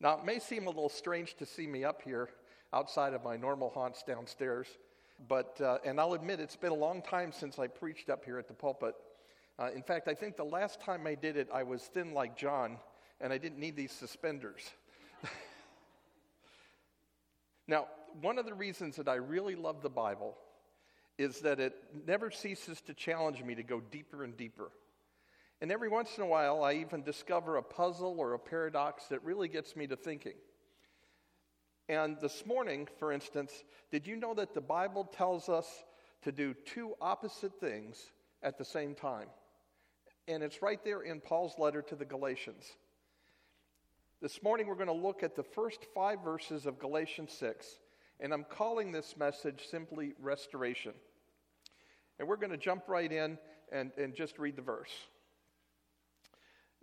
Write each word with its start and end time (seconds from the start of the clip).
Now, 0.00 0.18
it 0.18 0.24
may 0.24 0.38
seem 0.38 0.66
a 0.66 0.70
little 0.70 0.88
strange 0.88 1.34
to 1.36 1.46
see 1.46 1.66
me 1.66 1.84
up 1.84 2.02
here 2.02 2.28
outside 2.72 3.14
of 3.14 3.22
my 3.22 3.36
normal 3.36 3.70
haunts 3.70 4.02
downstairs, 4.02 4.66
but, 5.28 5.60
uh, 5.60 5.78
and 5.84 6.00
I'll 6.00 6.14
admit 6.14 6.40
it's 6.40 6.56
been 6.56 6.72
a 6.72 6.74
long 6.74 7.00
time 7.02 7.32
since 7.32 7.58
I 7.58 7.68
preached 7.68 8.10
up 8.10 8.24
here 8.24 8.38
at 8.38 8.48
the 8.48 8.54
pulpit. 8.54 8.94
Uh, 9.58 9.70
in 9.74 9.82
fact, 9.82 10.08
I 10.08 10.14
think 10.14 10.36
the 10.36 10.44
last 10.44 10.80
time 10.80 11.06
I 11.06 11.14
did 11.14 11.36
it, 11.36 11.48
I 11.52 11.62
was 11.62 11.82
thin 11.82 12.12
like 12.12 12.36
John, 12.36 12.78
and 13.20 13.32
I 13.32 13.38
didn't 13.38 13.58
need 13.58 13.76
these 13.76 13.92
suspenders. 13.92 14.62
now, 17.68 17.86
one 18.20 18.38
of 18.38 18.46
the 18.46 18.54
reasons 18.54 18.96
that 18.96 19.08
I 19.08 19.14
really 19.14 19.54
love 19.54 19.80
the 19.80 19.90
Bible 19.90 20.36
is 21.16 21.40
that 21.40 21.60
it 21.60 21.76
never 22.06 22.30
ceases 22.32 22.80
to 22.82 22.94
challenge 22.94 23.42
me 23.42 23.54
to 23.54 23.62
go 23.62 23.80
deeper 23.80 24.24
and 24.24 24.36
deeper. 24.36 24.72
And 25.64 25.72
every 25.72 25.88
once 25.88 26.18
in 26.18 26.22
a 26.22 26.26
while, 26.26 26.62
I 26.62 26.74
even 26.74 27.02
discover 27.02 27.56
a 27.56 27.62
puzzle 27.62 28.16
or 28.18 28.34
a 28.34 28.38
paradox 28.38 29.06
that 29.06 29.24
really 29.24 29.48
gets 29.48 29.74
me 29.74 29.86
to 29.86 29.96
thinking. 29.96 30.34
And 31.88 32.18
this 32.20 32.44
morning, 32.44 32.86
for 32.98 33.10
instance, 33.10 33.64
did 33.90 34.06
you 34.06 34.16
know 34.16 34.34
that 34.34 34.52
the 34.52 34.60
Bible 34.60 35.04
tells 35.04 35.48
us 35.48 35.66
to 36.20 36.32
do 36.32 36.52
two 36.66 36.92
opposite 37.00 37.58
things 37.60 37.98
at 38.42 38.58
the 38.58 38.64
same 38.66 38.94
time? 38.94 39.28
And 40.28 40.42
it's 40.42 40.60
right 40.60 40.84
there 40.84 41.00
in 41.00 41.22
Paul's 41.22 41.58
letter 41.58 41.80
to 41.80 41.96
the 41.96 42.04
Galatians. 42.04 42.66
This 44.20 44.42
morning, 44.42 44.66
we're 44.66 44.74
going 44.74 44.88
to 44.88 44.92
look 44.92 45.22
at 45.22 45.34
the 45.34 45.44
first 45.44 45.86
five 45.94 46.18
verses 46.22 46.66
of 46.66 46.78
Galatians 46.78 47.32
6, 47.32 47.66
and 48.20 48.34
I'm 48.34 48.44
calling 48.44 48.92
this 48.92 49.16
message 49.16 49.62
simply 49.70 50.12
restoration. 50.20 50.92
And 52.18 52.28
we're 52.28 52.36
going 52.36 52.52
to 52.52 52.58
jump 52.58 52.86
right 52.86 53.10
in 53.10 53.38
and, 53.72 53.92
and 53.96 54.14
just 54.14 54.38
read 54.38 54.56
the 54.56 54.62
verse. 54.62 54.92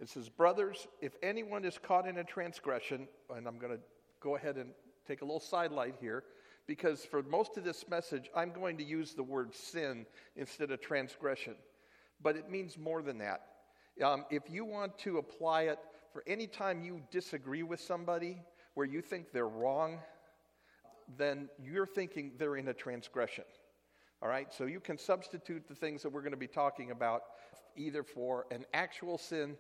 It 0.02 0.10
says, 0.10 0.30
Brothers, 0.30 0.88
if 1.00 1.14
anyone 1.22 1.64
is 1.64 1.78
caught 1.78 2.08
in 2.08 2.18
a 2.18 2.24
transgression, 2.24 3.08
and 3.34 3.48
I'm 3.48 3.60
going 3.60 3.74
to 3.74 3.80
go 4.20 4.36
ahead 4.36 4.58
and 4.58 4.72
take 5.08 5.22
a 5.22 5.26
little 5.26 5.40
sidelight 5.40 5.96
here, 6.02 6.24
because 6.66 7.06
for 7.06 7.22
most 7.22 7.56
of 7.56 7.64
this 7.64 7.86
message, 7.88 8.30
I'm 8.36 8.52
going 8.52 8.78
to 8.78 8.84
use 8.84 9.14
the 9.14 9.24
word 9.24 9.54
sin 9.54 10.08
instead 10.36 10.72
of 10.72 10.82
transgression. 10.82 11.54
But 12.20 12.36
it 12.36 12.50
means 12.50 12.80
more 12.80 13.04
than 13.04 13.20
that. 13.20 13.42
Um, 14.04 14.26
if 14.32 14.50
you 14.50 14.66
want 14.66 14.98
to 15.00 15.20
apply 15.20 15.64
it 15.64 15.78
for 16.14 16.24
any 16.26 16.48
time 16.48 16.82
you 16.82 17.02
disagree 17.12 17.62
with 17.62 17.80
somebody 17.80 18.42
where 18.74 18.88
you 18.88 19.02
think 19.02 19.32
they're 19.32 19.48
wrong, 19.48 20.00
then 21.16 21.48
you're 21.62 21.86
thinking 21.86 22.32
they're 22.40 22.56
in 22.56 22.70
a 22.70 22.74
transgression. 22.74 23.44
All 24.24 24.30
right, 24.30 24.52
so 24.52 24.66
you 24.66 24.80
can 24.80 24.98
substitute 24.98 25.68
the 25.68 25.76
things 25.76 26.02
that 26.02 26.12
we're 26.12 26.22
going 26.22 26.32
to 26.32 26.38
be 26.38 26.48
talking 26.48 26.90
about 26.90 27.22
either 27.76 28.04
for 28.04 28.46
an 28.52 28.66
actual 28.74 29.18
sin 29.18 29.58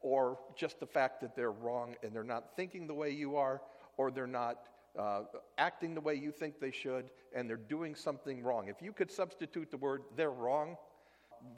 or 0.00 0.38
just 0.56 0.80
the 0.80 0.86
fact 0.86 1.20
that 1.20 1.34
they're 1.34 1.52
wrong 1.52 1.94
and 2.02 2.12
they're 2.14 2.22
not 2.22 2.56
thinking 2.56 2.86
the 2.86 2.94
way 2.94 3.10
you 3.10 3.36
are, 3.36 3.60
or 3.96 4.10
they're 4.10 4.26
not 4.26 4.68
uh, 4.98 5.22
acting 5.58 5.94
the 5.94 6.00
way 6.00 6.14
you 6.14 6.30
think 6.30 6.60
they 6.60 6.70
should, 6.70 7.10
and 7.34 7.48
they're 7.48 7.56
doing 7.56 7.94
something 7.94 8.42
wrong. 8.42 8.68
If 8.68 8.82
you 8.82 8.92
could 8.92 9.10
substitute 9.10 9.70
the 9.70 9.76
word 9.76 10.02
they're 10.16 10.30
wrong, 10.30 10.76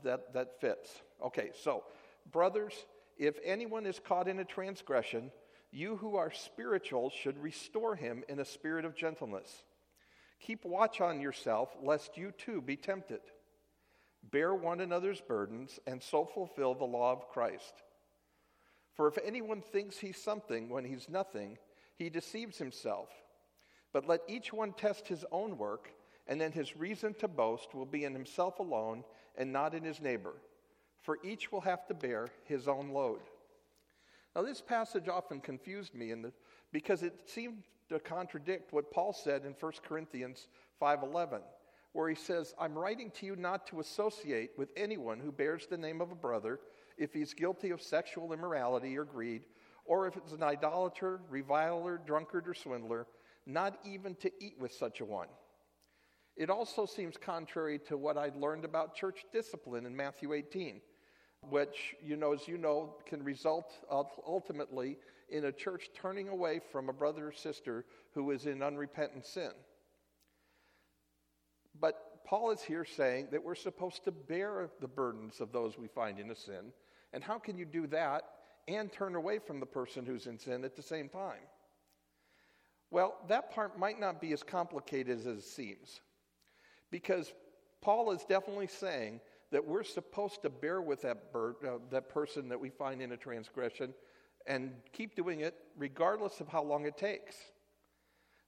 that, 0.02 0.32
that 0.34 0.60
fits. 0.60 1.02
Okay, 1.24 1.50
so, 1.54 1.84
brothers, 2.30 2.74
if 3.18 3.38
anyone 3.44 3.86
is 3.86 4.00
caught 4.00 4.28
in 4.28 4.38
a 4.40 4.44
transgression, 4.44 5.30
you 5.70 5.96
who 5.96 6.16
are 6.16 6.30
spiritual 6.30 7.10
should 7.10 7.38
restore 7.38 7.94
him 7.94 8.24
in 8.28 8.40
a 8.40 8.44
spirit 8.44 8.84
of 8.84 8.96
gentleness. 8.96 9.64
Keep 10.40 10.64
watch 10.64 11.00
on 11.00 11.20
yourself, 11.20 11.76
lest 11.82 12.16
you 12.16 12.32
too 12.32 12.60
be 12.60 12.76
tempted. 12.76 13.20
Bear 14.30 14.54
one 14.54 14.80
another's 14.80 15.20
burdens, 15.20 15.78
and 15.86 16.02
so 16.02 16.24
fulfill 16.24 16.74
the 16.74 16.84
law 16.84 17.12
of 17.12 17.28
Christ. 17.28 17.82
For 18.94 19.08
if 19.08 19.18
anyone 19.24 19.62
thinks 19.62 19.98
he's 19.98 20.20
something 20.20 20.68
when 20.68 20.84
he's 20.84 21.08
nothing, 21.08 21.58
he 21.96 22.10
deceives 22.10 22.58
himself. 22.58 23.08
But 23.92 24.06
let 24.06 24.20
each 24.28 24.52
one 24.52 24.72
test 24.72 25.08
his 25.08 25.24
own 25.32 25.58
work, 25.58 25.90
and 26.26 26.40
then 26.40 26.52
his 26.52 26.76
reason 26.76 27.14
to 27.14 27.28
boast 27.28 27.74
will 27.74 27.86
be 27.86 28.04
in 28.04 28.12
himself 28.12 28.58
alone 28.58 29.04
and 29.36 29.52
not 29.52 29.74
in 29.74 29.84
his 29.84 30.00
neighbor. 30.00 30.34
For 31.02 31.18
each 31.24 31.50
will 31.50 31.62
have 31.62 31.86
to 31.86 31.94
bear 31.94 32.28
his 32.44 32.68
own 32.68 32.90
load. 32.90 33.20
Now, 34.34 34.42
this 34.42 34.60
passage 34.60 35.08
often 35.08 35.40
confused 35.40 35.94
me 35.94 36.12
the, 36.14 36.32
because 36.72 37.02
it 37.02 37.28
seemed 37.28 37.64
to 37.88 37.98
contradict 37.98 38.72
what 38.72 38.92
Paul 38.92 39.12
said 39.12 39.44
in 39.44 39.54
1 39.54 39.72
Corinthians 39.82 40.46
5:11, 40.80 41.42
where 41.92 42.08
he 42.08 42.14
says, 42.14 42.54
"I'm 42.58 42.78
writing 42.78 43.10
to 43.12 43.26
you 43.26 43.34
not 43.34 43.66
to 43.68 43.80
associate 43.80 44.56
with 44.56 44.70
anyone 44.76 45.18
who 45.18 45.32
bears 45.32 45.66
the 45.66 45.78
name 45.78 46.00
of 46.00 46.12
a 46.12 46.16
brother 46.16 46.60
if 47.00 47.14
he's 47.14 47.32
guilty 47.32 47.70
of 47.70 47.80
sexual 47.80 48.32
immorality 48.32 48.96
or 48.96 49.04
greed, 49.04 49.42
or 49.86 50.06
if 50.06 50.16
it's 50.16 50.32
an 50.32 50.42
idolater, 50.42 51.20
reviler, 51.30 51.98
drunkard, 52.06 52.46
or 52.46 52.54
swindler, 52.54 53.06
not 53.46 53.78
even 53.84 54.14
to 54.16 54.30
eat 54.38 54.54
with 54.60 54.70
such 54.70 55.00
a 55.00 55.04
one. 55.04 55.28
It 56.36 56.50
also 56.50 56.86
seems 56.86 57.16
contrary 57.16 57.80
to 57.88 57.96
what 57.96 58.18
I'd 58.18 58.36
learned 58.36 58.64
about 58.64 58.94
church 58.94 59.24
discipline 59.32 59.86
in 59.86 59.96
Matthew 59.96 60.34
18, 60.34 60.80
which, 61.48 61.96
you 62.02 62.16
know, 62.16 62.34
as 62.34 62.46
you 62.46 62.58
know, 62.58 62.96
can 63.06 63.24
result 63.24 63.72
ultimately 63.90 64.98
in 65.30 65.46
a 65.46 65.52
church 65.52 65.88
turning 65.94 66.28
away 66.28 66.60
from 66.70 66.88
a 66.88 66.92
brother 66.92 67.28
or 67.28 67.32
sister 67.32 67.86
who 68.14 68.30
is 68.30 68.44
in 68.44 68.62
unrepentant 68.62 69.24
sin. 69.24 69.50
But 71.80 72.24
Paul 72.26 72.50
is 72.50 72.60
here 72.60 72.84
saying 72.84 73.28
that 73.32 73.42
we're 73.42 73.54
supposed 73.54 74.04
to 74.04 74.12
bear 74.12 74.68
the 74.80 74.88
burdens 74.88 75.40
of 75.40 75.50
those 75.50 75.78
we 75.78 75.88
find 75.88 76.18
in 76.18 76.30
a 76.30 76.36
sin 76.36 76.72
and 77.12 77.22
how 77.22 77.38
can 77.38 77.56
you 77.56 77.64
do 77.64 77.86
that 77.88 78.22
and 78.68 78.92
turn 78.92 79.14
away 79.14 79.38
from 79.38 79.60
the 79.60 79.66
person 79.66 80.06
who's 80.06 80.26
in 80.26 80.38
sin 80.38 80.64
at 80.64 80.76
the 80.76 80.82
same 80.82 81.08
time? 81.08 81.40
Well, 82.90 83.16
that 83.28 83.52
part 83.52 83.78
might 83.78 84.00
not 84.00 84.20
be 84.20 84.32
as 84.32 84.42
complicated 84.42 85.18
as 85.18 85.26
it 85.26 85.42
seems. 85.42 86.00
Because 86.90 87.32
Paul 87.80 88.10
is 88.10 88.24
definitely 88.24 88.66
saying 88.66 89.20
that 89.52 89.64
we're 89.64 89.84
supposed 89.84 90.42
to 90.42 90.50
bear 90.50 90.80
with 90.82 91.02
that, 91.02 91.18
uh, 91.34 91.78
that 91.90 92.08
person 92.08 92.48
that 92.48 92.60
we 92.60 92.70
find 92.70 93.00
in 93.00 93.12
a 93.12 93.16
transgression 93.16 93.94
and 94.46 94.72
keep 94.92 95.14
doing 95.14 95.40
it 95.40 95.54
regardless 95.76 96.40
of 96.40 96.48
how 96.48 96.62
long 96.62 96.86
it 96.86 96.96
takes. 96.96 97.36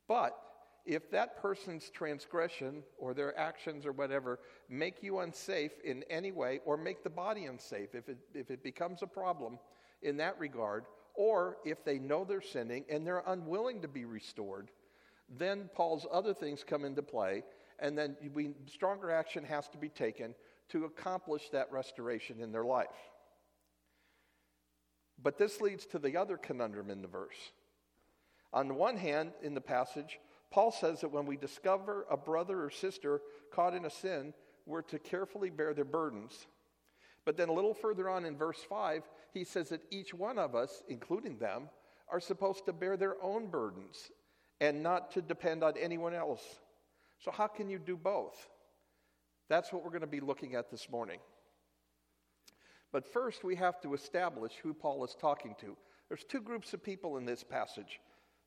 But 0.08 0.36
if 0.84 1.10
that 1.10 1.40
person's 1.40 1.90
transgression 1.90 2.82
or 2.98 3.14
their 3.14 3.38
actions 3.38 3.86
or 3.86 3.92
whatever 3.92 4.40
make 4.68 5.02
you 5.02 5.20
unsafe 5.20 5.72
in 5.84 6.02
any 6.10 6.32
way 6.32 6.60
or 6.64 6.76
make 6.76 7.04
the 7.04 7.10
body 7.10 7.46
unsafe, 7.46 7.94
if 7.94 8.08
it, 8.08 8.18
if 8.34 8.50
it 8.50 8.62
becomes 8.62 9.02
a 9.02 9.06
problem 9.06 9.58
in 10.02 10.16
that 10.16 10.38
regard, 10.38 10.84
or 11.14 11.58
if 11.64 11.84
they 11.84 11.98
know 11.98 12.24
they're 12.24 12.40
sinning 12.40 12.84
and 12.90 13.06
they're 13.06 13.22
unwilling 13.26 13.82
to 13.82 13.88
be 13.88 14.04
restored, 14.04 14.70
then 15.38 15.70
Paul's 15.74 16.06
other 16.10 16.34
things 16.34 16.64
come 16.64 16.84
into 16.84 17.02
play, 17.02 17.44
and 17.78 17.96
then 17.96 18.16
we, 18.34 18.54
stronger 18.66 19.10
action 19.10 19.44
has 19.44 19.68
to 19.68 19.78
be 19.78 19.88
taken 19.88 20.34
to 20.70 20.84
accomplish 20.84 21.48
that 21.50 21.70
restoration 21.70 22.40
in 22.40 22.50
their 22.50 22.64
life. 22.64 22.88
But 25.22 25.38
this 25.38 25.60
leads 25.60 25.86
to 25.86 25.98
the 25.98 26.16
other 26.16 26.36
conundrum 26.36 26.90
in 26.90 27.02
the 27.02 27.08
verse. 27.08 27.52
On 28.52 28.68
the 28.68 28.74
one 28.74 28.96
hand, 28.96 29.32
in 29.42 29.54
the 29.54 29.60
passage, 29.60 30.18
Paul 30.52 30.70
says 30.70 31.00
that 31.00 31.10
when 31.10 31.24
we 31.24 31.38
discover 31.38 32.04
a 32.10 32.16
brother 32.16 32.62
or 32.62 32.70
sister 32.70 33.22
caught 33.50 33.74
in 33.74 33.86
a 33.86 33.90
sin, 33.90 34.34
we're 34.66 34.82
to 34.82 34.98
carefully 34.98 35.48
bear 35.48 35.72
their 35.72 35.86
burdens. 35.86 36.46
But 37.24 37.38
then 37.38 37.48
a 37.48 37.52
little 37.52 37.72
further 37.72 38.10
on 38.10 38.26
in 38.26 38.36
verse 38.36 38.58
5, 38.68 39.02
he 39.32 39.44
says 39.44 39.70
that 39.70 39.80
each 39.90 40.12
one 40.12 40.38
of 40.38 40.54
us, 40.54 40.82
including 40.88 41.38
them, 41.38 41.70
are 42.10 42.20
supposed 42.20 42.66
to 42.66 42.74
bear 42.74 42.98
their 42.98 43.16
own 43.22 43.46
burdens 43.46 44.10
and 44.60 44.82
not 44.82 45.10
to 45.12 45.22
depend 45.22 45.64
on 45.64 45.72
anyone 45.80 46.12
else. 46.12 46.42
So, 47.18 47.30
how 47.30 47.46
can 47.46 47.70
you 47.70 47.78
do 47.78 47.96
both? 47.96 48.36
That's 49.48 49.72
what 49.72 49.82
we're 49.82 49.90
going 49.90 50.02
to 50.02 50.06
be 50.06 50.20
looking 50.20 50.54
at 50.54 50.70
this 50.70 50.90
morning. 50.90 51.18
But 52.92 53.10
first, 53.10 53.42
we 53.42 53.56
have 53.56 53.80
to 53.80 53.94
establish 53.94 54.52
who 54.62 54.74
Paul 54.74 55.02
is 55.02 55.16
talking 55.18 55.54
to. 55.60 55.76
There's 56.08 56.24
two 56.24 56.42
groups 56.42 56.74
of 56.74 56.84
people 56.84 57.16
in 57.16 57.24
this 57.24 57.42
passage. 57.42 58.00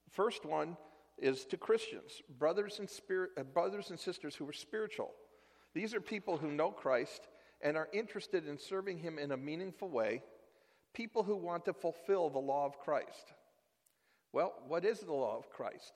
The 0.06 0.12
first 0.12 0.46
one 0.46 0.78
is 1.18 1.46
to 1.46 1.58
Christians, 1.58 2.22
brothers 2.38 2.80
and, 2.80 2.90
spirit, 2.90 3.32
uh, 3.38 3.44
brothers 3.44 3.90
and 3.90 4.00
sisters 4.00 4.36
who 4.36 4.48
are 4.48 4.54
spiritual. 4.54 5.12
These 5.74 5.94
are 5.94 6.02
people 6.02 6.38
who 6.38 6.52
know 6.52 6.72
Christ 6.72 7.28
and 7.62 7.78
are 7.78 7.90
interested 7.94 8.48
in 8.48 8.58
serving 8.58 9.00
Him 9.00 9.18
in 9.18 9.32
a 9.32 9.38
meaningful 9.38 9.90
way, 9.90 10.24
people 10.94 11.24
who 11.24 11.36
want 11.36 11.66
to 11.66 11.74
fulfill 11.74 12.30
the 12.30 12.40
law 12.40 12.66
of 12.66 12.80
Christ. 12.80 13.34
Well, 14.34 14.54
what 14.68 14.84
is 14.84 15.00
the 15.00 15.14
law 15.14 15.38
of 15.38 15.50
Christ? 15.50 15.94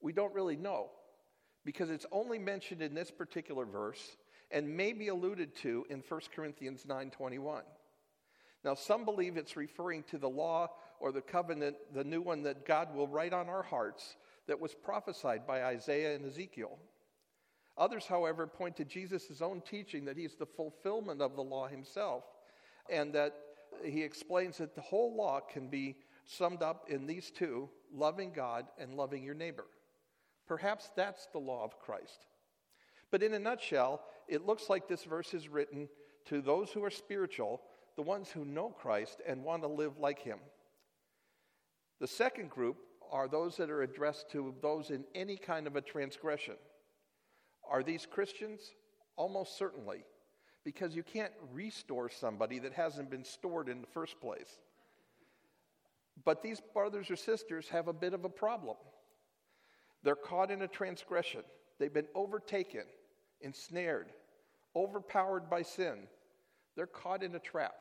We 0.00 0.12
don't 0.12 0.34
really 0.34 0.56
know 0.56 0.90
because 1.64 1.90
it's 1.90 2.06
only 2.12 2.38
mentioned 2.38 2.80
in 2.80 2.94
this 2.94 3.10
particular 3.10 3.66
verse 3.66 4.16
and 4.50 4.76
may 4.76 4.92
be 4.92 5.08
alluded 5.08 5.54
to 5.56 5.84
in 5.90 6.02
1 6.08 6.20
Corinthians 6.34 6.86
9:21. 6.86 7.64
Now 8.64 8.74
some 8.74 9.04
believe 9.04 9.36
it's 9.36 9.56
referring 9.56 10.04
to 10.04 10.18
the 10.18 10.28
law 10.28 10.70
or 11.00 11.12
the 11.12 11.20
covenant, 11.20 11.76
the 11.94 12.04
new 12.04 12.20
one 12.20 12.42
that 12.42 12.66
God 12.66 12.94
will 12.94 13.08
write 13.08 13.32
on 13.32 13.48
our 13.48 13.62
hearts 13.62 14.16
that 14.46 14.60
was 14.60 14.74
prophesied 14.74 15.46
by 15.46 15.64
Isaiah 15.64 16.14
and 16.14 16.24
Ezekiel. 16.24 16.78
Others, 17.78 18.06
however, 18.06 18.46
point 18.46 18.76
to 18.76 18.84
Jesus' 18.84 19.42
own 19.42 19.60
teaching 19.60 20.04
that 20.06 20.16
he's 20.16 20.34
the 20.34 20.46
fulfillment 20.46 21.20
of 21.20 21.36
the 21.36 21.42
law 21.42 21.68
himself, 21.68 22.24
and 22.90 23.12
that 23.12 23.34
he 23.84 24.02
explains 24.02 24.58
that 24.58 24.74
the 24.74 24.80
whole 24.80 25.14
law 25.14 25.40
can 25.40 25.68
be 25.68 25.96
summed 26.24 26.62
up 26.62 26.86
in 26.88 27.06
these 27.06 27.30
two 27.30 27.68
loving 27.92 28.32
God 28.32 28.66
and 28.78 28.94
loving 28.94 29.22
your 29.22 29.34
neighbor. 29.34 29.66
Perhaps 30.46 30.90
that's 30.96 31.26
the 31.32 31.38
law 31.38 31.64
of 31.64 31.78
Christ. 31.78 32.26
But 33.10 33.22
in 33.22 33.34
a 33.34 33.38
nutshell, 33.38 34.02
it 34.28 34.46
looks 34.46 34.68
like 34.68 34.88
this 34.88 35.04
verse 35.04 35.34
is 35.34 35.48
written 35.48 35.88
to 36.26 36.40
those 36.40 36.70
who 36.70 36.82
are 36.84 36.90
spiritual, 36.90 37.60
the 37.96 38.02
ones 38.02 38.30
who 38.30 38.44
know 38.44 38.70
Christ 38.70 39.20
and 39.26 39.44
want 39.44 39.62
to 39.62 39.68
live 39.68 39.98
like 39.98 40.20
him. 40.20 40.38
The 42.00 42.06
second 42.06 42.50
group 42.50 42.76
are 43.10 43.28
those 43.28 43.56
that 43.56 43.70
are 43.70 43.82
addressed 43.82 44.30
to 44.32 44.54
those 44.60 44.90
in 44.90 45.04
any 45.14 45.36
kind 45.36 45.66
of 45.66 45.76
a 45.76 45.80
transgression. 45.80 46.56
Are 47.68 47.82
these 47.82 48.06
Christians? 48.06 48.60
Almost 49.16 49.56
certainly, 49.56 50.04
because 50.62 50.94
you 50.94 51.02
can't 51.02 51.32
restore 51.52 52.10
somebody 52.10 52.58
that 52.58 52.74
hasn't 52.74 53.10
been 53.10 53.24
stored 53.24 53.68
in 53.68 53.80
the 53.80 53.86
first 53.86 54.20
place. 54.20 54.58
But 56.24 56.42
these 56.42 56.60
brothers 56.74 57.10
or 57.10 57.16
sisters 57.16 57.68
have 57.70 57.88
a 57.88 57.92
bit 57.92 58.12
of 58.12 58.24
a 58.24 58.28
problem. 58.28 58.76
They're 60.02 60.16
caught 60.16 60.50
in 60.50 60.62
a 60.62 60.68
transgression, 60.68 61.42
they've 61.78 61.92
been 61.92 62.08
overtaken, 62.14 62.84
ensnared, 63.40 64.12
overpowered 64.74 65.48
by 65.48 65.62
sin. 65.62 66.06
They're 66.76 66.86
caught 66.86 67.22
in 67.22 67.34
a 67.34 67.38
trap. 67.38 67.74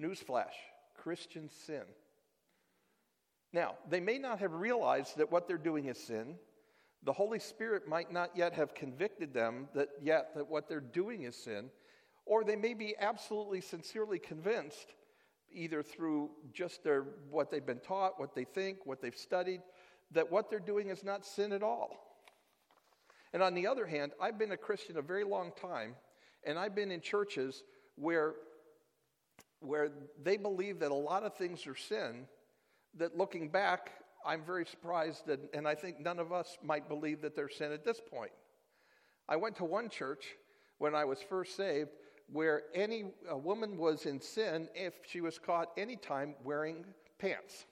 Newsflash 0.00 0.52
Christians 0.96 1.52
sin. 1.66 1.82
Now, 3.52 3.74
they 3.88 4.00
may 4.00 4.18
not 4.18 4.38
have 4.40 4.52
realized 4.52 5.16
that 5.16 5.30
what 5.30 5.48
they're 5.48 5.58
doing 5.58 5.86
is 5.86 5.98
sin. 5.98 6.36
The 7.02 7.12
Holy 7.12 7.38
Spirit 7.38 7.88
might 7.88 8.12
not 8.12 8.36
yet 8.36 8.52
have 8.52 8.74
convicted 8.74 9.32
them 9.34 9.68
that 9.74 9.88
yet 10.00 10.34
that 10.36 10.48
what 10.48 10.68
they're 10.68 10.80
doing 10.80 11.22
is 11.22 11.34
sin, 11.34 11.70
or 12.26 12.44
they 12.44 12.56
may 12.56 12.74
be 12.74 12.94
absolutely 13.00 13.60
sincerely 13.60 14.18
convinced 14.18 14.94
either 15.52 15.82
through 15.82 16.30
just 16.52 16.84
their 16.84 17.06
what 17.28 17.50
they've 17.50 17.66
been 17.66 17.80
taught, 17.80 18.20
what 18.20 18.34
they 18.34 18.44
think, 18.44 18.78
what 18.84 19.00
they've 19.00 19.16
studied, 19.16 19.60
that 20.12 20.30
what 20.30 20.48
they're 20.48 20.60
doing 20.60 20.90
is 20.90 21.02
not 21.02 21.26
sin 21.26 21.52
at 21.52 21.62
all. 21.62 21.90
And 23.32 23.42
on 23.42 23.54
the 23.54 23.66
other 23.66 23.86
hand, 23.86 24.12
I've 24.20 24.38
been 24.38 24.52
a 24.52 24.56
Christian 24.56 24.96
a 24.96 25.02
very 25.02 25.24
long 25.24 25.52
time, 25.60 25.96
and 26.44 26.58
I've 26.58 26.74
been 26.74 26.90
in 26.90 27.00
churches 27.00 27.64
where 27.96 28.34
where 29.60 29.90
they 30.22 30.38
believe 30.38 30.78
that 30.78 30.90
a 30.90 30.94
lot 30.94 31.22
of 31.22 31.36
things 31.36 31.66
are 31.66 31.76
sin 31.76 32.26
that 32.98 33.16
looking 33.16 33.48
back, 33.48 33.92
I'm 34.24 34.44
very 34.44 34.66
surprised, 34.66 35.26
that, 35.26 35.40
and 35.54 35.66
I 35.66 35.74
think 35.74 36.00
none 36.00 36.18
of 36.18 36.32
us 36.32 36.58
might 36.62 36.88
believe 36.88 37.22
that 37.22 37.34
there's 37.34 37.56
sin 37.56 37.72
at 37.72 37.84
this 37.84 38.00
point. 38.00 38.32
I 39.28 39.36
went 39.36 39.56
to 39.56 39.64
one 39.64 39.88
church 39.88 40.24
when 40.78 40.94
I 40.94 41.04
was 41.04 41.20
first 41.22 41.56
saved 41.56 41.90
where 42.32 42.62
any 42.74 43.12
a 43.28 43.36
woman 43.36 43.76
was 43.76 44.06
in 44.06 44.20
sin 44.20 44.68
if 44.74 44.94
she 45.06 45.20
was 45.20 45.38
caught 45.38 45.68
anytime 45.76 46.34
wearing 46.44 46.84
pants. 47.18 47.66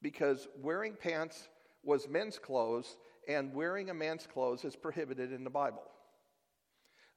Because 0.00 0.48
wearing 0.62 0.94
pants 0.94 1.48
was 1.82 2.08
men's 2.08 2.38
clothes, 2.38 2.96
and 3.28 3.52
wearing 3.54 3.90
a 3.90 3.94
man's 3.94 4.26
clothes 4.26 4.64
is 4.64 4.76
prohibited 4.76 5.32
in 5.32 5.44
the 5.44 5.50
Bible. 5.50 5.82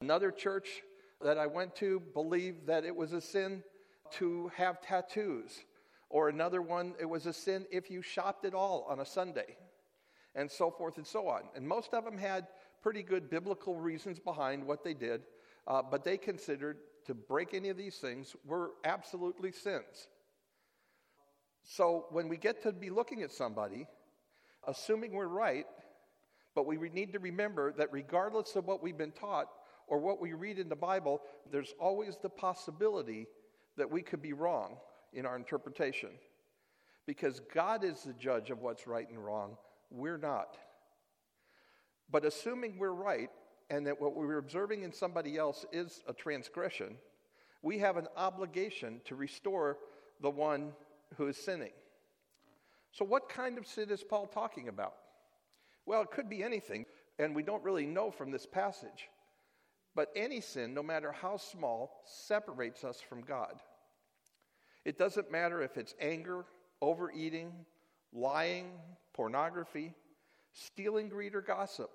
Another 0.00 0.30
church 0.30 0.82
that 1.22 1.38
I 1.38 1.46
went 1.46 1.74
to 1.76 2.00
believed 2.12 2.66
that 2.66 2.84
it 2.84 2.94
was 2.94 3.12
a 3.12 3.20
sin 3.20 3.62
to 4.12 4.50
have 4.56 4.82
tattoos 4.82 5.64
or 6.12 6.28
another 6.28 6.60
one, 6.60 6.92
it 7.00 7.06
was 7.06 7.24
a 7.24 7.32
sin 7.32 7.66
if 7.72 7.90
you 7.90 8.02
shopped 8.02 8.44
at 8.44 8.52
all 8.52 8.86
on 8.88 9.00
a 9.00 9.06
Sunday, 9.06 9.56
and 10.34 10.48
so 10.48 10.70
forth 10.70 10.98
and 10.98 11.06
so 11.06 11.26
on. 11.26 11.40
And 11.56 11.66
most 11.66 11.94
of 11.94 12.04
them 12.04 12.18
had 12.18 12.46
pretty 12.82 13.02
good 13.02 13.30
biblical 13.30 13.80
reasons 13.80 14.18
behind 14.18 14.64
what 14.64 14.84
they 14.84 14.92
did, 14.92 15.22
uh, 15.66 15.80
but 15.82 16.04
they 16.04 16.18
considered 16.18 16.76
to 17.06 17.14
break 17.14 17.54
any 17.54 17.70
of 17.70 17.78
these 17.78 17.96
things 17.96 18.36
were 18.44 18.72
absolutely 18.84 19.52
sins. 19.52 20.08
So 21.64 22.06
when 22.10 22.28
we 22.28 22.36
get 22.36 22.62
to 22.64 22.72
be 22.72 22.90
looking 22.90 23.22
at 23.22 23.32
somebody, 23.32 23.86
assuming 24.68 25.12
we're 25.12 25.26
right, 25.26 25.66
but 26.54 26.66
we 26.66 26.76
need 26.90 27.14
to 27.14 27.20
remember 27.20 27.72
that 27.78 27.90
regardless 27.90 28.54
of 28.54 28.66
what 28.66 28.82
we've 28.82 28.98
been 28.98 29.12
taught 29.12 29.46
or 29.86 29.98
what 29.98 30.20
we 30.20 30.34
read 30.34 30.58
in 30.58 30.68
the 30.68 30.76
Bible, 30.76 31.22
there's 31.50 31.72
always 31.80 32.18
the 32.20 32.28
possibility 32.28 33.28
that 33.78 33.90
we 33.90 34.02
could 34.02 34.20
be 34.20 34.34
wrong 34.34 34.76
in 35.12 35.26
our 35.26 35.36
interpretation. 35.36 36.10
Because 37.06 37.40
God 37.52 37.84
is 37.84 38.02
the 38.02 38.12
judge 38.12 38.50
of 38.50 38.60
what's 38.60 38.86
right 38.86 39.08
and 39.08 39.24
wrong, 39.24 39.56
we're 39.90 40.18
not. 40.18 40.56
But 42.10 42.24
assuming 42.24 42.78
we're 42.78 42.90
right 42.90 43.30
and 43.70 43.86
that 43.86 44.00
what 44.00 44.14
we're 44.14 44.38
observing 44.38 44.82
in 44.82 44.92
somebody 44.92 45.36
else 45.36 45.64
is 45.72 46.02
a 46.06 46.12
transgression, 46.12 46.96
we 47.62 47.78
have 47.78 47.96
an 47.96 48.08
obligation 48.16 49.00
to 49.06 49.14
restore 49.14 49.78
the 50.20 50.30
one 50.30 50.72
who 51.16 51.26
is 51.28 51.36
sinning. 51.36 51.72
So, 52.92 53.04
what 53.04 53.28
kind 53.28 53.56
of 53.56 53.66
sin 53.66 53.90
is 53.90 54.04
Paul 54.04 54.26
talking 54.26 54.68
about? 54.68 54.94
Well, 55.86 56.02
it 56.02 56.10
could 56.10 56.28
be 56.28 56.42
anything, 56.42 56.84
and 57.18 57.34
we 57.34 57.42
don't 57.42 57.64
really 57.64 57.86
know 57.86 58.10
from 58.10 58.30
this 58.30 58.46
passage. 58.46 59.08
But 59.94 60.10
any 60.14 60.40
sin, 60.40 60.74
no 60.74 60.82
matter 60.82 61.12
how 61.12 61.36
small, 61.36 62.02
separates 62.04 62.84
us 62.84 63.00
from 63.00 63.22
God. 63.22 63.54
It 64.84 64.98
doesn't 64.98 65.30
matter 65.30 65.62
if 65.62 65.76
it's 65.76 65.94
anger, 66.00 66.44
overeating, 66.80 67.52
lying, 68.12 68.72
pornography, 69.14 69.94
stealing, 70.52 71.08
greed, 71.08 71.34
or 71.34 71.40
gossip, 71.40 71.90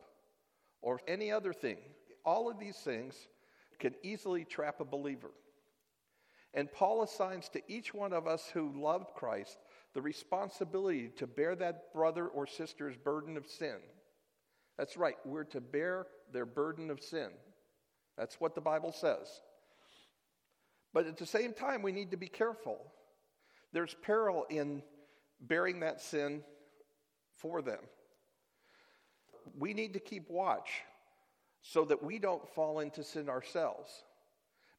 or 0.81 0.99
any 1.07 1.31
other 1.31 1.53
thing. 1.53 1.77
All 2.25 2.49
of 2.49 2.59
these 2.59 2.77
things 2.77 3.15
can 3.79 3.93
easily 4.03 4.45
trap 4.45 4.79
a 4.79 4.85
believer. 4.85 5.31
And 6.53 6.71
Paul 6.71 7.03
assigns 7.03 7.49
to 7.49 7.61
each 7.67 7.93
one 7.93 8.13
of 8.13 8.25
us 8.25 8.49
who 8.53 8.71
loved 8.81 9.13
Christ 9.13 9.57
the 9.93 10.01
responsibility 10.01 11.09
to 11.17 11.27
bear 11.27 11.55
that 11.55 11.93
brother 11.93 12.27
or 12.27 12.47
sister's 12.47 12.95
burden 12.95 13.37
of 13.37 13.47
sin. 13.47 13.77
That's 14.77 14.97
right, 14.97 15.17
we're 15.25 15.43
to 15.45 15.61
bear 15.61 16.07
their 16.31 16.45
burden 16.45 16.89
of 16.89 17.01
sin. 17.01 17.29
That's 18.17 18.39
what 18.39 18.55
the 18.55 18.61
Bible 18.61 18.91
says. 18.91 19.41
But 20.93 21.07
at 21.07 21.17
the 21.17 21.25
same 21.25 21.53
time, 21.53 21.81
we 21.81 21.91
need 21.91 22.11
to 22.11 22.17
be 22.17 22.27
careful. 22.27 22.77
There's 23.73 23.95
peril 24.01 24.45
in 24.49 24.81
bearing 25.39 25.81
that 25.81 26.01
sin 26.01 26.43
for 27.35 27.61
them. 27.61 27.79
We 29.57 29.73
need 29.73 29.93
to 29.93 29.99
keep 29.99 30.29
watch 30.29 30.81
so 31.61 31.85
that 31.85 32.03
we 32.03 32.19
don't 32.19 32.47
fall 32.55 32.79
into 32.79 33.03
sin 33.03 33.29
ourselves. 33.29 33.91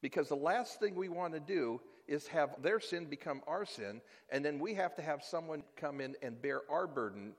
Because 0.01 0.29
the 0.29 0.37
last 0.37 0.81
thing 0.81 0.95
we 0.95 1.09
want 1.09 1.35
to 1.35 1.41
do 1.41 1.81
is 2.07 2.27
have 2.29 2.51
their 2.63 2.81
sin 2.81 3.05
become 3.05 3.43
our 3.47 3.67
sin, 3.67 4.01
and 4.31 4.45
then 4.45 4.59
we 4.59 4.75
have 4.75 4.95
to 4.97 5.03
have 5.03 5.23
someone 5.23 5.63
come 5.77 6.01
in 6.01 6.17
and 6.23 6.41
bear 6.41 6.63
our 6.71 6.87
burden 6.87 7.35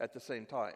at 0.00 0.12
the 0.12 0.20
same 0.20 0.44
time. 0.44 0.74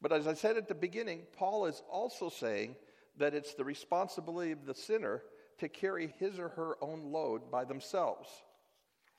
But 0.00 0.12
as 0.12 0.26
I 0.26 0.34
said 0.34 0.56
at 0.56 0.66
the 0.66 0.74
beginning, 0.74 1.22
Paul 1.36 1.66
is 1.66 1.82
also 1.88 2.28
saying 2.28 2.74
that 3.18 3.34
it's 3.34 3.54
the 3.54 3.64
responsibility 3.64 4.50
of 4.50 4.66
the 4.66 4.74
sinner 4.74 5.22
to 5.62 5.68
carry 5.68 6.12
his 6.18 6.40
or 6.40 6.48
her 6.48 6.76
own 6.82 7.12
load 7.12 7.48
by 7.48 7.64
themselves 7.64 8.28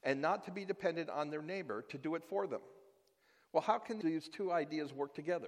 and 0.04 0.22
not 0.22 0.44
to 0.44 0.52
be 0.52 0.66
dependent 0.66 1.10
on 1.10 1.30
their 1.30 1.42
neighbor 1.42 1.82
to 1.88 1.98
do 1.98 2.16
it 2.16 2.24
for 2.26 2.48
them. 2.48 2.60
Well, 3.54 3.64
how 3.64 3.78
can 3.78 4.00
these 4.00 4.28
two 4.28 4.52
ideas 4.52 4.92
work 4.92 5.16
together? 5.16 5.48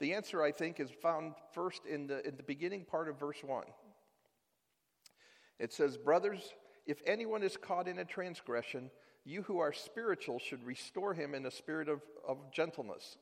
The 0.00 0.14
answer, 0.14 0.42
I 0.42 0.52
think, 0.52 0.80
is 0.80 0.88
found 1.02 1.34
first 1.52 1.84
in 1.84 2.06
the, 2.06 2.26
in 2.26 2.38
the 2.38 2.42
beginning 2.42 2.86
part 2.86 3.10
of 3.10 3.20
verse 3.20 3.44
1. 3.44 3.64
It 5.58 5.74
says, 5.74 5.98
Brothers, 5.98 6.54
if 6.86 7.02
anyone 7.04 7.42
is 7.42 7.58
caught 7.58 7.88
in 7.88 7.98
a 7.98 8.06
transgression, 8.06 8.90
you 9.26 9.42
who 9.42 9.58
are 9.58 9.74
spiritual 9.74 10.38
should 10.38 10.64
restore 10.64 11.12
him 11.12 11.34
in 11.34 11.44
a 11.44 11.50
spirit 11.50 11.90
of, 11.90 12.00
of 12.26 12.38
gentleness. 12.52 13.18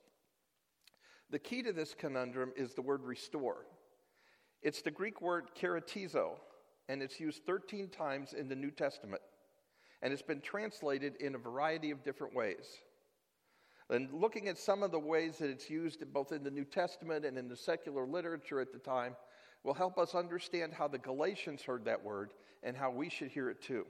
The 1.30 1.40
key 1.40 1.64
to 1.64 1.72
this 1.72 1.92
conundrum 1.92 2.52
is 2.54 2.74
the 2.74 2.82
word 2.82 3.02
restore. 3.02 3.66
It's 4.66 4.82
the 4.82 4.90
Greek 4.90 5.22
word 5.22 5.50
katartizo, 5.56 6.32
and 6.88 7.00
it's 7.00 7.20
used 7.20 7.46
13 7.46 7.88
times 7.88 8.32
in 8.32 8.48
the 8.48 8.56
New 8.56 8.72
Testament, 8.72 9.22
and 10.02 10.12
it's 10.12 10.22
been 10.22 10.40
translated 10.40 11.14
in 11.20 11.36
a 11.36 11.38
variety 11.38 11.92
of 11.92 12.02
different 12.02 12.34
ways. 12.34 12.66
And 13.90 14.12
looking 14.12 14.48
at 14.48 14.58
some 14.58 14.82
of 14.82 14.90
the 14.90 14.98
ways 14.98 15.38
that 15.38 15.50
it's 15.50 15.70
used 15.70 16.02
both 16.12 16.32
in 16.32 16.42
the 16.42 16.50
New 16.50 16.64
Testament 16.64 17.24
and 17.24 17.38
in 17.38 17.46
the 17.46 17.54
secular 17.54 18.08
literature 18.08 18.58
at 18.58 18.72
the 18.72 18.80
time 18.80 19.14
will 19.62 19.72
help 19.72 19.98
us 19.98 20.16
understand 20.16 20.72
how 20.72 20.88
the 20.88 20.98
Galatians 20.98 21.62
heard 21.62 21.84
that 21.84 22.02
word 22.02 22.32
and 22.64 22.76
how 22.76 22.90
we 22.90 23.08
should 23.08 23.28
hear 23.28 23.48
it 23.48 23.62
too. 23.62 23.86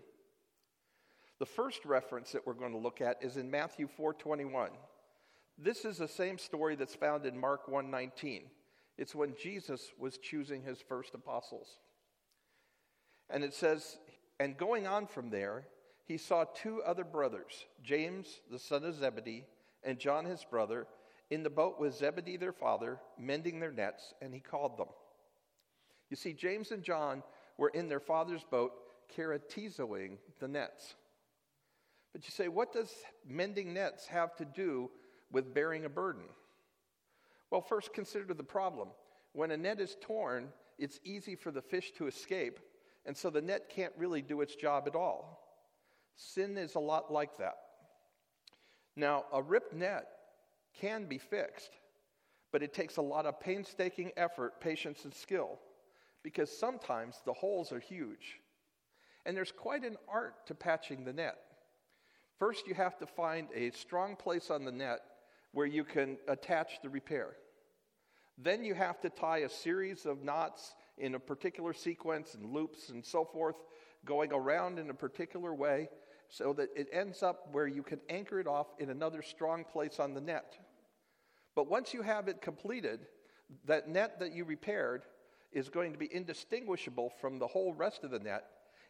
The 1.38 1.46
first 1.46 1.86
reference 1.86 2.32
that 2.32 2.46
we're 2.46 2.52
going 2.52 2.72
to 2.72 2.78
look 2.78 3.00
at 3.00 3.16
is 3.22 3.38
in 3.38 3.50
Matthew 3.50 3.88
4:21. 3.98 4.72
This 5.56 5.86
is 5.86 5.96
the 5.96 6.06
same 6.06 6.36
story 6.36 6.76
that's 6.76 6.94
found 6.94 7.24
in 7.24 7.40
Mark 7.40 7.66
1:19. 7.66 8.50
It's 8.98 9.14
when 9.14 9.34
Jesus 9.40 9.92
was 9.98 10.18
choosing 10.18 10.62
his 10.62 10.80
first 10.80 11.14
apostles. 11.14 11.68
And 13.28 13.44
it 13.44 13.54
says, 13.54 13.98
and 14.38 14.56
going 14.56 14.86
on 14.86 15.06
from 15.06 15.30
there, 15.30 15.66
he 16.04 16.16
saw 16.16 16.44
two 16.44 16.82
other 16.82 17.04
brothers, 17.04 17.66
James, 17.82 18.40
the 18.50 18.58
son 18.58 18.84
of 18.84 18.94
Zebedee, 18.94 19.44
and 19.82 19.98
John, 19.98 20.24
his 20.24 20.44
brother, 20.44 20.86
in 21.30 21.42
the 21.42 21.50
boat 21.50 21.80
with 21.80 21.96
Zebedee, 21.96 22.36
their 22.36 22.52
father, 22.52 23.00
mending 23.18 23.58
their 23.58 23.72
nets, 23.72 24.14
and 24.22 24.32
he 24.32 24.40
called 24.40 24.76
them. 24.78 24.88
You 26.08 26.16
see, 26.16 26.32
James 26.32 26.70
and 26.70 26.82
John 26.82 27.22
were 27.58 27.70
in 27.70 27.88
their 27.88 28.00
father's 28.00 28.44
boat 28.44 28.72
katartizoing 29.16 30.18
the 30.38 30.48
nets. 30.48 30.94
But 32.12 32.24
you 32.24 32.30
say, 32.30 32.48
what 32.48 32.72
does 32.72 32.92
mending 33.28 33.74
nets 33.74 34.06
have 34.06 34.36
to 34.36 34.44
do 34.44 34.90
with 35.32 35.52
bearing 35.52 35.84
a 35.84 35.88
burden? 35.88 36.22
Well, 37.50 37.60
first 37.60 37.92
consider 37.92 38.34
the 38.34 38.42
problem. 38.42 38.88
When 39.32 39.50
a 39.50 39.56
net 39.56 39.80
is 39.80 39.96
torn, 40.00 40.48
it's 40.78 41.00
easy 41.04 41.34
for 41.36 41.50
the 41.50 41.62
fish 41.62 41.92
to 41.92 42.06
escape, 42.06 42.58
and 43.04 43.16
so 43.16 43.30
the 43.30 43.40
net 43.40 43.68
can't 43.68 43.92
really 43.96 44.22
do 44.22 44.40
its 44.40 44.56
job 44.56 44.84
at 44.86 44.96
all. 44.96 45.42
Sin 46.16 46.56
is 46.56 46.74
a 46.74 46.80
lot 46.80 47.12
like 47.12 47.36
that. 47.38 47.56
Now, 48.96 49.24
a 49.32 49.42
ripped 49.42 49.74
net 49.74 50.06
can 50.80 51.04
be 51.04 51.18
fixed, 51.18 51.70
but 52.50 52.62
it 52.62 52.72
takes 52.72 52.96
a 52.96 53.02
lot 53.02 53.26
of 53.26 53.40
painstaking 53.40 54.12
effort, 54.16 54.60
patience, 54.60 55.04
and 55.04 55.14
skill 55.14 55.58
because 56.22 56.50
sometimes 56.50 57.20
the 57.24 57.32
holes 57.32 57.70
are 57.70 57.78
huge. 57.78 58.40
And 59.24 59.36
there's 59.36 59.52
quite 59.52 59.84
an 59.84 59.96
art 60.08 60.46
to 60.46 60.54
patching 60.54 61.04
the 61.04 61.12
net. 61.12 61.36
First, 62.38 62.66
you 62.66 62.74
have 62.74 62.98
to 62.98 63.06
find 63.06 63.48
a 63.54 63.70
strong 63.70 64.16
place 64.16 64.50
on 64.50 64.64
the 64.64 64.72
net 64.72 65.00
where 65.56 65.64
you 65.64 65.84
can 65.84 66.18
attach 66.28 66.82
the 66.82 66.88
repair. 66.90 67.30
Then 68.36 68.62
you 68.62 68.74
have 68.74 69.00
to 69.00 69.08
tie 69.08 69.38
a 69.38 69.48
series 69.48 70.04
of 70.04 70.22
knots 70.22 70.74
in 70.98 71.14
a 71.14 71.18
particular 71.18 71.72
sequence 71.72 72.34
and 72.34 72.52
loops 72.52 72.90
and 72.90 73.02
so 73.02 73.24
forth, 73.24 73.56
going 74.04 74.34
around 74.34 74.78
in 74.78 74.90
a 74.90 74.94
particular 74.94 75.54
way 75.54 75.88
so 76.28 76.52
that 76.52 76.68
it 76.76 76.88
ends 76.92 77.22
up 77.22 77.48
where 77.52 77.66
you 77.66 77.82
can 77.82 78.00
anchor 78.10 78.38
it 78.38 78.46
off 78.46 78.66
in 78.78 78.90
another 78.90 79.22
strong 79.22 79.64
place 79.64 79.98
on 79.98 80.12
the 80.12 80.20
net. 80.20 80.58
But 81.54 81.70
once 81.70 81.94
you 81.94 82.02
have 82.02 82.28
it 82.28 82.42
completed, 82.42 83.06
that 83.64 83.88
net 83.88 84.20
that 84.20 84.34
you 84.34 84.44
repaired 84.44 85.04
is 85.52 85.70
going 85.70 85.90
to 85.94 85.98
be 85.98 86.14
indistinguishable 86.14 87.14
from 87.18 87.38
the 87.38 87.46
whole 87.46 87.72
rest 87.72 88.04
of 88.04 88.10
the 88.10 88.18
net. 88.18 88.44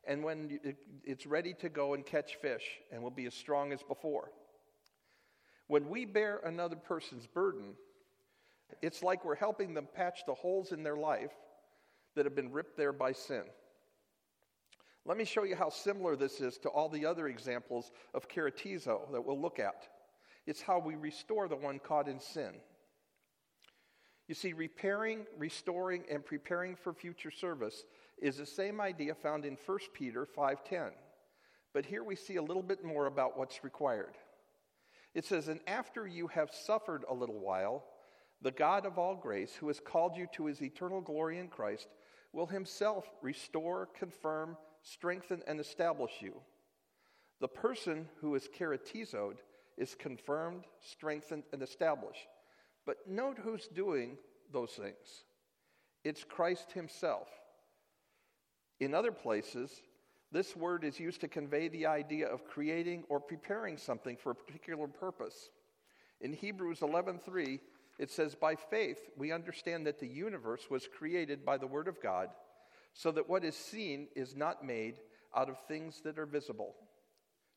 And 0.05 0.25
when 0.25 0.59
it's 1.05 1.27
ready 1.27 1.55
to 1.61 1.69
go 1.69 1.95
and 1.95 2.05
catch 2.05 2.35
fish 2.43 2.65
and 2.91 3.05
will 3.05 3.13
be 3.13 3.27
as 3.27 3.35
strong 3.35 3.73
as 3.73 3.85
before. 3.85 4.33
When 5.69 5.89
we 5.89 6.05
bear 6.05 6.39
another 6.45 6.77
person's 6.77 7.27
burden, 7.27 7.75
it's 8.83 9.03
like 9.03 9.25
we're 9.25 9.35
helping 9.35 9.75
them 9.75 9.89
patch 9.95 10.21
the 10.27 10.35
holes 10.35 10.73
in 10.73 10.83
their 10.83 10.97
life 10.97 11.33
that 12.15 12.25
have 12.25 12.35
been 12.35 12.53
ripped 12.53 12.77
there 12.77 12.93
by 12.93 13.13
sin. 13.13 13.43
Let 15.05 15.17
me 15.17 15.25
show 15.25 15.45
you 15.45 15.55
how 15.55 15.71
similar 15.71 16.17
this 16.17 16.41
is 16.41 16.59
to 16.59 16.69
all 16.69 16.89
the 16.89 17.07
other 17.07 17.29
examples 17.29 17.93
of 18.13 18.29
katartizo 18.29 19.13
that 19.13 19.25
we'll 19.25 19.41
look 19.41 19.59
at. 19.59 19.87
It's 20.47 20.63
how 20.63 20.79
we 20.79 20.97
restore 20.97 21.49
the 21.49 21.57
one 21.57 21.79
caught 21.79 22.09
in 22.09 22.21
sin. 22.21 22.55
You 24.29 24.35
see, 24.35 24.53
repairing, 24.53 25.27
restoring, 25.39 26.05
and 26.11 26.25
preparing 26.25 26.75
for 26.75 26.93
future 26.93 27.31
service 27.31 27.85
is 28.19 28.37
the 28.37 28.47
same 28.47 28.81
idea 28.81 29.15
found 29.15 29.45
in 29.45 29.57
1 29.57 29.79
Peter 29.93 30.27
5:10. 30.27 30.93
But 31.73 31.87
here 31.87 32.03
we 32.03 32.17
see 32.17 32.37
a 32.37 32.43
little 32.43 32.63
bit 32.63 32.83
more 32.83 33.07
about 33.07 33.37
what's 33.37 33.63
required. 33.63 34.17
It 35.17 35.25
says, 35.25 35.49
"And 35.49 35.61
after 35.67 36.07
you 36.07 36.27
have 36.27 36.53
suffered 36.53 37.03
a 37.09 37.15
little 37.15 37.41
while, 37.41 37.87
the 38.43 38.51
God 38.51 38.85
of 38.85 38.99
all 38.99 39.17
grace, 39.17 39.55
who 39.55 39.69
has 39.69 39.81
called 39.81 40.15
you 40.15 40.27
to 40.35 40.45
his 40.45 40.61
eternal 40.61 41.01
glory 41.01 41.39
in 41.39 41.49
Christ, 41.49 41.89
will 42.33 42.45
himself 42.45 43.09
restore, 43.23 43.87
confirm, 43.87 44.59
strengthen, 44.83 45.43
and 45.47 45.59
establish 45.59 46.21
you. 46.21 46.43
The 47.41 47.49
person 47.49 48.11
who 48.21 48.35
is 48.35 48.47
katartizoed 48.47 49.39
is 49.79 49.95
confirmed, 49.95 50.67
strengthened, 50.81 51.45
and 51.51 51.63
established. 51.63 52.29
But 52.85 53.09
note 53.09 53.39
who's 53.39 53.69
doing 53.69 54.19
those 54.53 54.73
things 54.73 55.25
it's 56.05 56.25
Christ 56.25 56.73
Himself. 56.73 57.29
In 58.81 58.93
other 58.93 59.13
places, 59.13 59.81
this 60.33 60.57
word 60.57 60.85
is 60.85 61.01
used 61.01 61.21
to 61.21 61.29
convey 61.29 61.69
the 61.69 61.87
idea 61.87 62.29
of 62.29 62.45
creating 62.45 63.05
or 63.09 63.21
preparing 63.21 63.79
something 63.79 64.17
for 64.17 64.33
a 64.33 64.35
particular 64.35 64.87
purpose. 64.87 65.51
In 66.21 66.33
Hebrews 66.33 66.81
11:3, 66.81 67.61
it 67.99 68.11
says, 68.11 68.35
"By 68.35 68.57
faith 68.57 69.11
we 69.17 69.33
understand 69.33 69.87
that 69.87 69.99
the 69.99 70.09
universe 70.09 70.69
was 70.69 70.89
created 70.89 71.45
by 71.45 71.57
the 71.59 71.67
word 71.67 71.89
of 71.89 72.01
God." 72.01 72.31
so 72.97 73.13
that 73.13 73.29
what 73.29 73.45
is 73.45 73.55
seen 73.55 74.09
is 74.17 74.35
not 74.35 74.65
made 74.65 74.99
out 75.37 75.51
of 75.51 75.59
things 75.69 76.01
that 76.01 76.19
are 76.19 76.25
visible. 76.25 76.75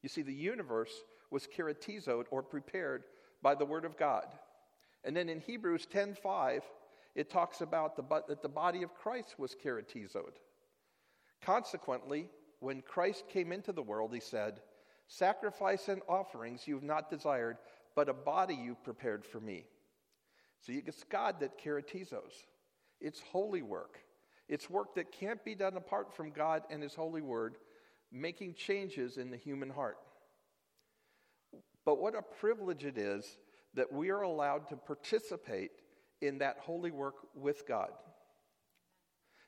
You 0.03 0.09
see, 0.09 0.21
the 0.21 0.33
universe 0.33 0.91
was 1.31 1.47
katartizoed 1.47 2.25
or 2.29 2.43
prepared 2.43 3.05
by 3.41 3.55
the 3.55 3.65
Word 3.65 3.85
of 3.85 3.97
God. 3.97 4.25
And 5.05 5.15
then 5.15 5.29
in 5.29 5.39
Hebrews 5.39 5.88
10:5, 5.88 6.61
it 7.15 7.29
talks 7.29 7.61
about 7.61 7.95
the, 7.95 8.03
that 8.27 8.41
the 8.41 8.49
body 8.49 8.83
of 8.83 8.93
Christ 8.93 9.39
was 9.39 9.55
katartizoed. 9.55 10.35
Consequently, 11.41 12.29
when 12.59 12.81
Christ 12.81 13.25
came 13.29 13.51
into 13.51 13.71
the 13.71 13.81
world, 13.81 14.13
he 14.13 14.19
said, 14.19 14.61
Sacrifice 15.07 15.87
and 15.87 16.01
offerings 16.07 16.67
you 16.67 16.75
have 16.75 16.83
not 16.83 17.09
desired, 17.09 17.57
but 17.95 18.09
a 18.09 18.13
body 18.13 18.53
you 18.53 18.75
prepared 18.83 19.25
for 19.25 19.39
me. 19.39 19.65
So 20.61 20.73
it's 20.75 21.03
God 21.05 21.39
that 21.39 21.59
katartizos. 21.59 22.33
It's 23.01 23.21
holy 23.31 23.61
work. 23.61 23.99
It's 24.47 24.69
work 24.69 24.95
that 24.95 25.11
can't 25.11 25.43
be 25.43 25.55
done 25.55 25.77
apart 25.77 26.13
from 26.15 26.31
God 26.31 26.63
and 26.69 26.83
His 26.83 26.95
holy 26.95 27.21
word, 27.21 27.55
making 28.11 28.55
changes 28.55 29.17
in 29.17 29.31
the 29.31 29.37
human 29.37 29.69
heart. 29.69 29.97
But 31.85 31.99
what 31.99 32.15
a 32.15 32.21
privilege 32.21 32.83
it 32.83 32.97
is 32.97 33.25
that 33.75 33.91
we 33.91 34.09
are 34.09 34.21
allowed 34.21 34.67
to 34.69 34.75
participate 34.75 35.71
in 36.21 36.39
that 36.39 36.57
holy 36.59 36.91
work 36.91 37.15
with 37.35 37.67
God. 37.67 37.89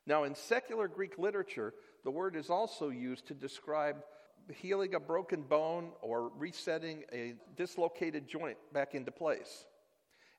Now, 0.07 0.23
in 0.23 0.35
secular 0.35 0.87
Greek 0.87 1.17
literature, 1.17 1.73
the 2.03 2.11
word 2.11 2.35
is 2.35 2.49
also 2.49 2.89
used 2.89 3.27
to 3.27 3.33
describe 3.33 4.03
healing 4.49 4.95
a 4.95 4.99
broken 4.99 5.43
bone 5.43 5.91
or 6.01 6.31
resetting 6.37 7.03
a 7.13 7.35
dislocated 7.55 8.27
joint 8.27 8.57
back 8.73 8.95
into 8.95 9.11
place. 9.11 9.65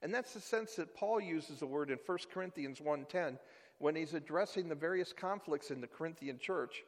And 0.03 0.13
that's 0.13 0.35
the 0.35 0.41
sense 0.41 0.75
that 0.77 0.95
Paul 0.95 1.21
uses 1.21 1.61
the 1.61 1.67
word 1.67 1.91
in 1.91 1.99
1 2.05 2.19
Corinthians 2.33 2.81
1:10 2.81 3.39
when 3.79 3.95
he's 3.95 4.15
addressing 4.15 4.69
the 4.69 4.75
various 4.75 5.13
conflicts 5.13 5.71
in 5.71 5.81
the 5.81 5.87
Corinthian 5.87 6.39
church 6.39 6.83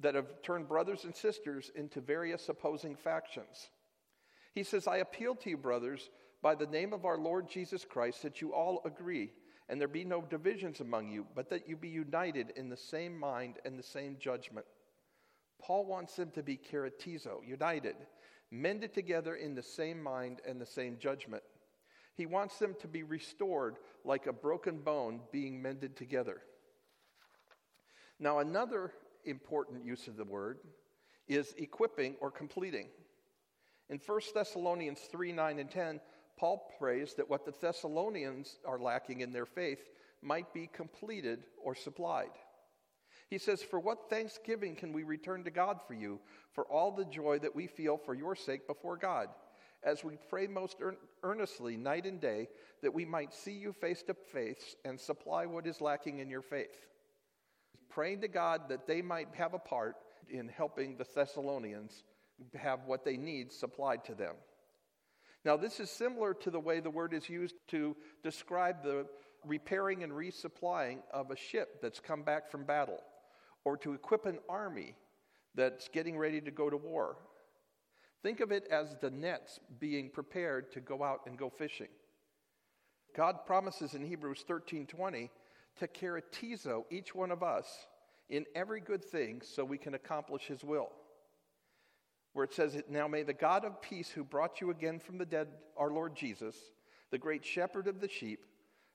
that 0.00 0.14
have 0.14 0.42
turned 0.42 0.68
brothers 0.68 1.04
and 1.04 1.14
sisters 1.14 1.70
into 1.74 2.00
various 2.00 2.48
opposing 2.48 2.94
factions. 2.94 3.70
He 4.52 4.62
says, 4.62 4.86
I 4.86 4.98
appeal 4.98 5.34
to 5.36 5.50
you, 5.50 5.56
brothers, 5.56 6.10
by 6.42 6.54
the 6.54 6.66
name 6.66 6.92
of 6.92 7.04
our 7.04 7.18
Lord 7.18 7.48
Jesus 7.48 7.84
Christ, 7.84 8.22
that 8.22 8.40
you 8.40 8.52
all 8.54 8.82
agree, 8.84 9.32
and 9.68 9.80
there 9.80 9.88
be 9.88 10.04
no 10.04 10.22
divisions 10.22 10.80
among 10.80 11.08
you, 11.08 11.26
but 11.34 11.50
that 11.50 11.68
you 11.68 11.76
be 11.76 11.88
united 11.88 12.52
in 12.56 12.68
the 12.68 12.76
same 12.76 13.18
mind 13.18 13.56
and 13.64 13.78
the 13.78 13.82
same 13.82 14.16
judgment. 14.18 14.66
Paul 15.60 15.86
wants 15.86 16.14
them 16.14 16.30
to 16.32 16.42
be 16.42 16.56
katartizo, 16.56 17.40
united, 17.44 17.96
mended 18.50 18.94
together 18.94 19.34
in 19.34 19.54
the 19.54 19.62
same 19.62 20.02
mind 20.02 20.40
and 20.46 20.60
the 20.60 20.66
same 20.66 20.98
judgment. 20.98 21.42
He 22.14 22.26
wants 22.26 22.58
them 22.58 22.74
to 22.80 22.88
be 22.88 23.02
restored 23.02 23.76
like 24.04 24.26
a 24.26 24.32
broken 24.32 24.78
bone 24.78 25.20
being 25.32 25.60
mended 25.60 25.96
together. 25.96 26.40
Now, 28.18 28.38
another 28.38 28.92
important 29.24 29.84
use 29.84 30.08
of 30.08 30.16
the 30.16 30.24
word 30.24 30.58
is 31.28 31.54
equipping 31.58 32.16
or 32.20 32.30
completing. 32.30 32.88
In 33.90 34.00
1 34.04 34.20
Thessalonians 34.34 35.00
3 35.10 35.32
9 35.32 35.58
and 35.58 35.70
10, 35.70 36.00
Paul 36.38 36.70
prays 36.78 37.14
that 37.14 37.28
what 37.28 37.44
the 37.44 37.54
Thessalonians 37.60 38.58
are 38.66 38.78
lacking 38.78 39.20
in 39.20 39.32
their 39.32 39.46
faith 39.46 39.88
might 40.22 40.52
be 40.52 40.68
completed 40.72 41.44
or 41.62 41.74
supplied. 41.74 42.30
He 43.28 43.38
says, 43.38 43.62
For 43.62 43.80
what 43.80 44.10
thanksgiving 44.10 44.76
can 44.76 44.92
we 44.92 45.02
return 45.02 45.44
to 45.44 45.50
God 45.50 45.80
for 45.86 45.94
you, 45.94 46.20
for 46.52 46.64
all 46.64 46.92
the 46.92 47.04
joy 47.04 47.38
that 47.40 47.56
we 47.56 47.66
feel 47.66 47.96
for 47.96 48.14
your 48.14 48.36
sake 48.36 48.66
before 48.66 48.96
God? 48.96 49.28
as 49.86 50.02
we 50.02 50.18
pray 50.28 50.46
most 50.46 50.78
earnestly 51.22 51.76
night 51.76 52.06
and 52.06 52.20
day 52.20 52.48
that 52.82 52.92
we 52.92 53.04
might 53.04 53.32
see 53.32 53.52
you 53.52 53.72
face 53.72 54.02
to 54.02 54.14
face 54.14 54.74
and 54.84 54.98
supply 54.98 55.46
what 55.46 55.66
is 55.66 55.80
lacking 55.80 56.18
in 56.18 56.28
your 56.28 56.42
faith. 56.42 56.86
Praying 57.88 58.20
to 58.22 58.28
God 58.28 58.62
that 58.68 58.86
they 58.86 59.00
might 59.00 59.28
have 59.34 59.54
a 59.54 59.58
part 59.58 59.96
in 60.28 60.48
helping 60.48 60.96
the 60.96 61.06
Thessalonians 61.14 62.02
have 62.54 62.80
what 62.86 63.04
they 63.04 63.16
need 63.16 63.52
supplied 63.52 64.04
to 64.04 64.14
them. 64.14 64.34
Now, 65.46 65.56
this 65.56 65.80
is 65.80 65.88
similar 65.88 66.34
to 66.34 66.50
the 66.50 66.60
way 66.60 66.80
the 66.80 66.90
word 66.90 67.14
is 67.14 67.28
used 67.30 67.54
to 67.68 67.96
describe 68.22 68.82
the 68.82 69.06
repairing 69.46 70.02
and 70.02 70.12
resupplying 70.12 70.98
of 71.10 71.30
a 71.30 71.36
ship 71.36 71.80
that's 71.80 72.00
come 72.00 72.22
back 72.22 72.50
from 72.50 72.64
battle, 72.64 73.02
or 73.64 73.78
to 73.78 73.94
equip 73.94 74.26
an 74.26 74.40
army 74.48 74.94
that's 75.54 75.88
getting 75.88 76.18
ready 76.18 76.42
to 76.42 76.50
go 76.50 76.68
to 76.68 76.76
war, 76.76 77.16
Think 78.26 78.40
of 78.40 78.50
it 78.50 78.66
as 78.72 78.96
the 79.00 79.10
nets 79.12 79.60
being 79.78 80.10
prepared 80.10 80.72
to 80.72 80.80
go 80.80 81.04
out 81.04 81.20
and 81.26 81.38
go 81.38 81.48
fishing. 81.48 81.86
God 83.14 83.46
promises 83.46 83.94
in 83.94 84.02
Hebrews 84.02 84.44
13:20 84.48 85.30
to 85.76 85.86
katartizo 85.86 86.86
each 86.90 87.14
one 87.14 87.30
of 87.30 87.44
us 87.44 87.86
in 88.28 88.44
every 88.56 88.80
good 88.80 89.04
thing 89.04 89.42
so 89.42 89.64
we 89.64 89.78
can 89.78 89.94
accomplish 89.94 90.46
his 90.46 90.64
will. 90.64 90.90
Where 92.36 92.44
it 92.44 92.52
says, 92.52 92.76
Now 92.90 93.08
may 93.08 93.22
the 93.22 93.32
God 93.32 93.64
of 93.64 93.80
peace 93.80 94.10
who 94.10 94.22
brought 94.22 94.60
you 94.60 94.68
again 94.68 94.98
from 94.98 95.16
the 95.16 95.24
dead, 95.24 95.48
our 95.74 95.90
Lord 95.90 96.14
Jesus, 96.14 96.54
the 97.10 97.16
great 97.16 97.42
shepherd 97.42 97.88
of 97.88 97.98
the 97.98 98.10
sheep, 98.10 98.44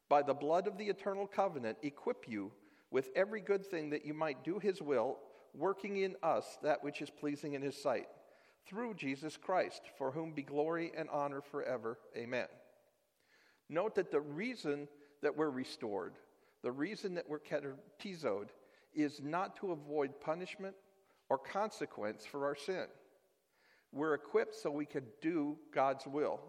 by 0.10 0.22
the 0.22 0.36
blood 0.36 0.68
of 0.68 0.78
the 0.78 0.86
eternal 0.86 1.26
covenant, 1.26 1.80
equip 1.82 2.30
you 2.30 2.52
with 2.92 3.10
every 3.16 3.42
good 3.42 3.66
thing 3.66 3.90
that 3.90 4.06
you 4.06 4.14
might 4.14 4.44
do 4.44 4.60
his 4.60 4.80
will 4.80 5.18
working 5.56 5.98
in 5.98 6.16
us 6.22 6.60
that 6.62 6.84
which 6.84 7.02
is 7.02 7.10
pleasing 7.10 7.54
in 7.54 7.64
his 7.64 7.76
sight, 7.76 8.06
through 8.68 8.94
Jesus 8.94 9.38
Christ, 9.38 9.82
for 9.98 10.12
whom 10.12 10.34
be 10.34 10.44
glory 10.44 10.92
and 10.96 11.10
honor 11.10 11.42
forever. 11.42 11.98
Amen. 12.16 12.46
Note 13.70 13.96
that 13.96 14.12
the 14.12 14.22
reason 14.22 14.88
that 15.24 15.36
we're 15.36 15.50
restored, 15.50 16.14
the 16.62 16.72
reason 16.72 17.16
that 17.16 17.28
we're 17.28 17.40
katartizoed, 17.40 18.50
is 18.94 19.20
not 19.20 19.56
to 19.56 19.72
avoid 19.72 20.22
punishment 20.22 20.76
or 21.28 21.40
consequence 21.40 22.24
for 22.24 22.46
our 22.46 22.56
sin. 22.56 22.86
We're 23.92 24.14
equipped 24.14 24.56
so 24.56 24.72
we 24.72 24.86
can 24.86 25.04
do 25.22 25.58
God's 25.74 26.08
will. 26.08 26.40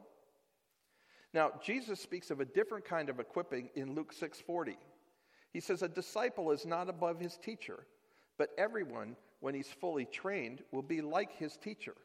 Now, 1.34 1.52
Jesus 1.62 2.00
speaks 2.00 2.30
of 2.30 2.40
a 2.40 2.44
different 2.44 2.84
kind 2.84 3.08
of 3.08 3.18
equipping 3.18 3.70
in 3.74 3.94
Luke 3.94 4.12
6:40. 4.12 4.76
He 5.52 5.60
says 5.60 5.82
a 5.82 5.88
disciple 5.88 6.50
is 6.50 6.64
not 6.64 6.88
above 6.88 7.20
his 7.20 7.36
teacher, 7.36 7.86
but 8.38 8.50
everyone 8.56 9.16
when 9.40 9.54
he's 9.54 9.72
fully 9.72 10.04
trained 10.06 10.62
will 10.72 10.82
be 10.82 11.00
like 11.00 11.32
his 11.32 11.56
teacher. 11.56 11.96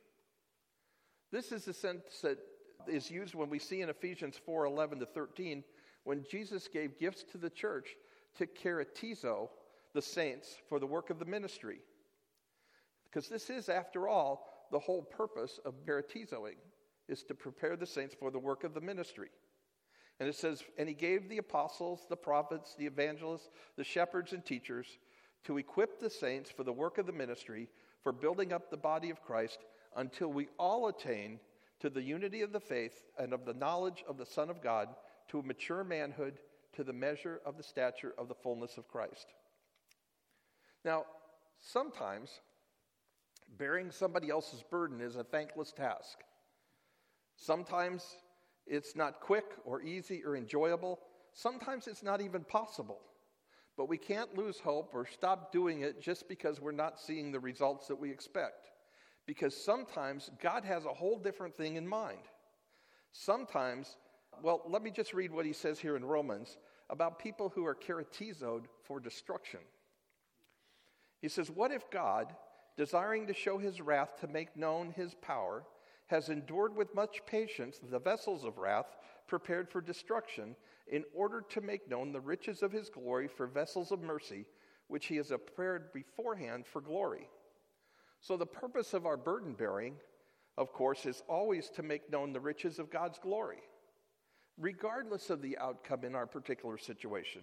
This 1.32 1.51
is 1.51 1.65
the 1.65 1.74
sense 1.74 2.22
that 2.22 2.39
is 2.88 3.12
used 3.12 3.36
when 3.36 3.50
we 3.50 3.60
see 3.60 3.82
in 3.82 3.89
Ephesians 3.89 4.38
4:11 4.38 5.00
to 5.00 5.06
13 5.06 5.63
when 6.03 6.24
Jesus 6.24 6.67
gave 6.67 6.98
gifts 6.98 7.24
to 7.24 7.38
the 7.38 7.50
church 7.50 7.96
to 8.36 8.48
katartizo 8.48 9.50
the 9.94 10.01
saints 10.01 10.56
for 10.70 10.79
the 10.79 10.88
work 10.88 11.10
of 11.10 11.20
the 11.20 11.25
ministry. 11.25 11.82
Because 13.03 13.27
this 13.27 13.50
is 13.50 13.67
after 13.67 14.08
all 14.08 14.56
the 14.71 14.79
whole 14.79 15.01
purpose 15.01 15.59
of 15.65 15.74
katartizoing 15.86 16.57
is 17.07 17.24
to 17.24 17.33
prepare 17.33 17.75
the 17.75 17.86
saints 17.86 18.15
for 18.17 18.31
the 18.31 18.39
work 18.39 18.63
of 18.63 18.74
the 18.74 18.81
ministry. 18.81 19.29
And 20.19 20.27
it 20.27 20.36
says, 20.36 20.63
And 20.77 20.88
he 20.88 20.95
gave 20.95 21.29
the 21.29 21.38
apostles, 21.38 22.01
the 22.09 22.17
prophets, 22.17 22.75
the 22.77 22.86
evangelists, 22.86 23.50
the 23.75 23.83
shepherds, 23.83 24.33
and 24.33 24.43
teachers 24.43 24.97
to 25.43 25.57
equip 25.57 26.00
the 26.00 26.09
saints 26.09 26.50
for 26.50 26.63
the 26.63 26.74
work 26.74 26.97
of 26.97 27.05
the 27.05 27.13
ministry, 27.13 27.69
for 28.03 28.12
building 28.12 28.51
up 28.51 28.69
the 28.69 28.77
body 28.77 29.09
of 29.09 29.21
Christ, 29.21 29.59
until 29.95 30.29
we 30.29 30.47
all 30.57 30.88
attain 30.88 31.39
to 31.79 31.89
the 31.89 32.01
unity 32.01 32.41
of 32.41 32.51
the 32.51 32.59
faith 32.59 33.05
and 33.17 33.33
of 33.33 33.45
the 33.45 33.53
knowledge 33.53 34.03
of 34.09 34.17
the 34.17 34.25
Son 34.25 34.50
of 34.50 34.62
God, 34.62 34.89
to 35.29 35.39
a 35.39 35.43
mature 35.43 35.83
manhood, 35.83 36.39
to 36.74 36.83
the 36.83 36.93
measure 36.93 37.39
of 37.45 37.57
the 37.57 37.63
stature 37.63 38.13
of 38.17 38.27
the 38.27 38.36
fullness 38.36 38.77
of 38.77 38.88
Christ. 38.88 39.27
Now, 40.83 41.05
sometimes 41.59 42.41
bearing 43.58 43.92
somebody 43.92 44.30
else's 44.30 44.63
burden 44.63 45.01
is 45.01 45.16
a 45.16 45.24
thankless 45.24 45.72
task. 45.72 46.20
Sometimes 47.36 48.04
it's 48.66 48.96
not 48.96 49.22
quick 49.22 49.46
or 49.63 49.82
easy 49.82 50.24
or 50.25 50.36
enjoyable. 50.36 51.00
Sometimes 51.34 51.88
it's 51.88 52.04
not 52.04 52.22
even 52.22 52.44
possible. 52.44 53.00
But 53.77 53.88
we 53.88 53.98
can't 53.98 54.36
lose 54.36 54.60
hope 54.60 54.92
or 54.94 55.06
stop 55.06 55.51
doing 55.51 55.82
it 55.82 56.01
just 56.01 56.27
because 56.27 56.60
we're 56.60 56.72
not 56.72 57.00
seeing 57.00 57.32
the 57.32 57.39
results 57.39 57.88
that 57.88 58.00
we 58.00 58.10
expect. 58.10 58.72
Because 59.27 59.56
sometimes 59.56 60.32
God 60.42 60.66
has 60.66 60.86
a 60.86 60.94
whole 60.94 61.20
different 61.20 61.56
thing 61.56 61.75
in 61.75 61.88
mind. 61.88 62.18
Sometimes, 63.12 63.98
well, 64.42 64.63
let 64.68 64.82
me 64.82 64.89
just 64.89 65.13
read 65.13 65.32
what 65.32 65.46
he 65.46 65.54
says 65.54 65.80
here 65.80 65.96
in 65.96 66.04
Romans 66.04 66.58
about 66.89 67.20
people 67.20 67.50
who 67.50 67.66
are 67.66 67.75
katartizoed 67.75 68.63
for 68.84 69.00
destruction. 69.00 69.60
He 71.22 71.30
says, 71.30 71.51
What 71.51 71.72
if 71.72 71.89
God, 71.92 72.36
desiring 72.77 73.27
to 73.27 73.34
show 73.34 73.57
his 73.57 73.81
wrath 73.81 74.19
to 74.22 74.27
make 74.27 74.55
known 74.55 74.91
his 74.91 75.15
power, 75.15 75.63
has 76.05 76.29
endured 76.29 76.75
with 76.75 76.96
much 76.96 77.25
patience 77.25 77.79
the 77.84 78.00
vessels 78.00 78.46
of 78.46 78.57
wrath 78.57 78.96
prepared 79.27 79.69
for 79.69 79.81
destruction, 79.81 80.55
in 80.89 81.03
order 81.13 81.41
to 81.41 81.60
make 81.60 81.89
known 81.89 82.13
the 82.13 82.22
riches 82.22 82.63
of 82.63 82.72
his 82.72 82.89
glory 82.89 83.27
for 83.27 83.46
vessels 83.46 83.91
of 83.91 84.01
mercy, 84.01 84.46
which 84.88 85.07
he 85.07 85.17
has 85.17 85.27
prepared 85.27 85.91
beforehand 85.91 86.65
for 86.65 86.79
glory. 86.79 87.27
So, 88.22 88.38
the 88.38 88.46
purpose 88.46 88.93
of 88.93 89.05
our 89.05 89.17
burden 89.17 89.53
bearing, 89.53 89.96
of 90.57 90.72
course, 90.72 91.05
is 91.05 91.24
always 91.27 91.69
to 91.72 91.84
make 91.84 92.10
known 92.10 92.31
the 92.31 92.39
riches 92.39 92.79
of 92.79 92.89
God's 92.89 93.19
glory, 93.19 93.61
regardless 94.57 95.29
of 95.29 95.42
the 95.42 95.57
outcome 95.57 96.05
in 96.05 96.16
our 96.16 96.25
particular 96.25 96.77
situation. 96.77 97.42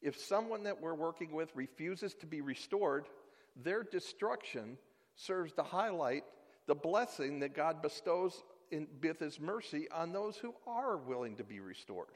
If 0.00 0.18
someone 0.18 0.64
that 0.64 0.80
we're 0.80 0.94
working 0.94 1.32
with 1.32 1.54
refuses 1.54 2.14
to 2.14 2.26
be 2.26 2.40
restored, 2.40 3.06
their 3.56 3.82
destruction 3.82 4.78
serves 5.14 5.52
to 5.54 5.62
highlight 5.62 6.24
the 6.66 6.74
blessing 6.74 7.40
that 7.40 7.54
God 7.54 7.82
bestows 7.82 8.42
in, 8.70 8.86
with 9.02 9.18
His 9.18 9.40
mercy 9.40 9.88
on 9.94 10.12
those 10.12 10.36
who 10.36 10.54
are 10.66 10.96
willing 10.96 11.36
to 11.36 11.44
be 11.44 11.60
restored. 11.60 12.08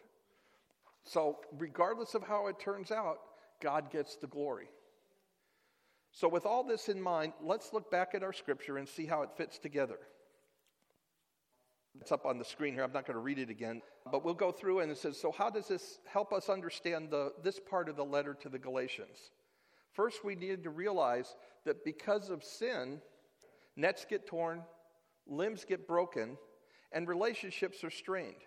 So, 1.05 1.39
regardless 1.59 2.15
of 2.15 2.23
how 2.23 2.49
it 2.49 2.59
turns 2.59 2.91
out, 2.91 3.19
God 3.61 3.91
gets 3.91 4.17
the 4.17 4.27
glory. 4.27 4.69
So, 6.13 6.29
with 6.29 6.47
all 6.47 6.65
this 6.65 6.89
in 6.89 7.01
mind, 7.01 7.33
let's 7.43 7.73
look 7.73 7.91
back 7.91 8.15
at 8.15 8.23
our 8.23 8.33
scripture 8.33 8.79
and 8.79 8.89
see 8.89 9.07
how 9.07 9.23
it 9.23 9.31
fits 9.37 9.59
together. 9.59 9.99
It's 12.01 12.13
up 12.13 12.27
on 12.27 12.39
the 12.39 12.45
screen 12.45 12.75
here. 12.75 12.83
I'm 12.83 12.93
not 12.93 13.07
going 13.07 13.15
to 13.15 13.23
read 13.23 13.39
it 13.39 13.51
again, 13.51 13.81
but 14.11 14.25
we'll 14.25 14.35
go 14.35 14.53
through 14.53 14.81
and 14.81 14.91
it 14.91 14.99
says, 14.99 15.19
So, 15.19 15.33
how 15.33 15.51
does 15.51 15.69
this 15.69 16.01
help 16.07 16.33
us 16.33 16.49
understand 16.49 17.11
the, 17.11 17.33
this 17.43 17.61
part 17.61 17.89
of 17.89 17.97
the 17.97 18.05
letter 18.05 18.35
to 18.43 18.49
the 18.49 18.59
Galatians? 18.59 19.31
First, 19.97 20.23
we 20.25 20.35
need 20.35 20.63
to 20.65 20.71
realize 20.71 21.35
that 21.65 21.83
because 21.83 22.29
of 22.29 22.45
sin, 22.45 23.01
Nets 23.77 24.05
get 24.09 24.27
torn, 24.27 24.63
limbs 25.27 25.65
get 25.65 25.89
broken, 25.89 26.37
and 26.93 27.09
relationships 27.09 27.83
are 27.83 27.91
strained. 27.91 28.45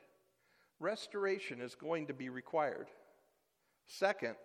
Restoration 0.79 1.59
is 1.59 1.73
going 1.73 2.05
to 2.07 2.13
be 2.13 2.29
required. 2.29 2.87
Second, 3.87 4.35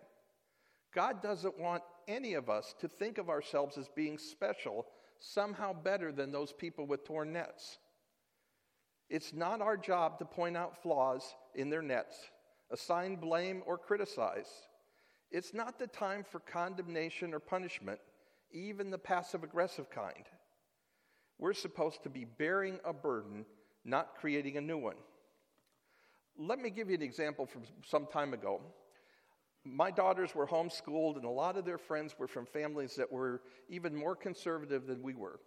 God 0.95 1.23
doesn't 1.23 1.61
want 1.61 1.83
any 2.09 2.35
of 2.35 2.49
us 2.49 2.75
to 2.81 2.89
think 2.89 3.19
of 3.19 3.29
ourselves 3.29 3.77
as 3.77 3.89
being 3.95 4.17
special, 4.17 4.87
somehow 5.19 5.75
better 5.75 6.11
than 6.11 6.33
those 6.33 6.55
people 6.55 6.87
with 6.87 7.05
torn 7.05 7.35
nets. 7.35 7.79
It's 9.11 9.35
not 9.35 9.61
our 9.61 9.77
job 9.77 10.19
to 10.21 10.25
point 10.25 10.57
out 10.57 10.83
flaws 10.83 11.23
in 11.55 11.69
their 11.69 11.83
nets, 11.83 12.17
assign 12.71 13.17
blame, 13.17 13.63
or 13.67 13.77
criticize. 13.77 14.49
It's 15.35 15.53
not 15.53 15.81
the 15.81 15.89
time 15.89 16.23
for 16.23 16.39
condemnation 16.39 17.35
or 17.35 17.41
punishment, 17.41 17.99
even 18.53 18.93
the 18.93 18.99
passive 18.99 19.43
aggressive 19.43 19.91
kind. 19.91 20.25
We're 21.41 21.55
supposed 21.55 22.05
to 22.05 22.09
be 22.09 22.25
bearing 22.25 22.79
a 22.85 22.93
burden, 22.93 23.45
not 23.85 24.15
creating 24.15 24.59
a 24.59 24.61
new 24.61 24.79
one. 24.79 24.95
Let 26.39 26.61
me 26.61 26.71
give 26.71 26.89
you 26.89 26.95
an 26.95 27.03
example 27.03 27.47
from 27.47 27.63
some 27.85 28.07
time 28.07 28.33
ago. 28.33 28.61
My 29.65 29.91
daughters 29.91 30.37
were 30.37 30.47
homeschooled, 30.47 31.17
and 31.17 31.25
a 31.25 31.31
lot 31.31 31.57
of 31.57 31.65
their 31.65 31.79
friends 31.79 32.15
were 32.17 32.29
from 32.29 32.47
families 32.47 32.95
that 32.95 33.11
were 33.11 33.43
even 33.69 33.93
more 33.93 34.15
conservative 34.15 34.87
than 34.87 35.03
we 35.03 35.15
were. 35.15 35.41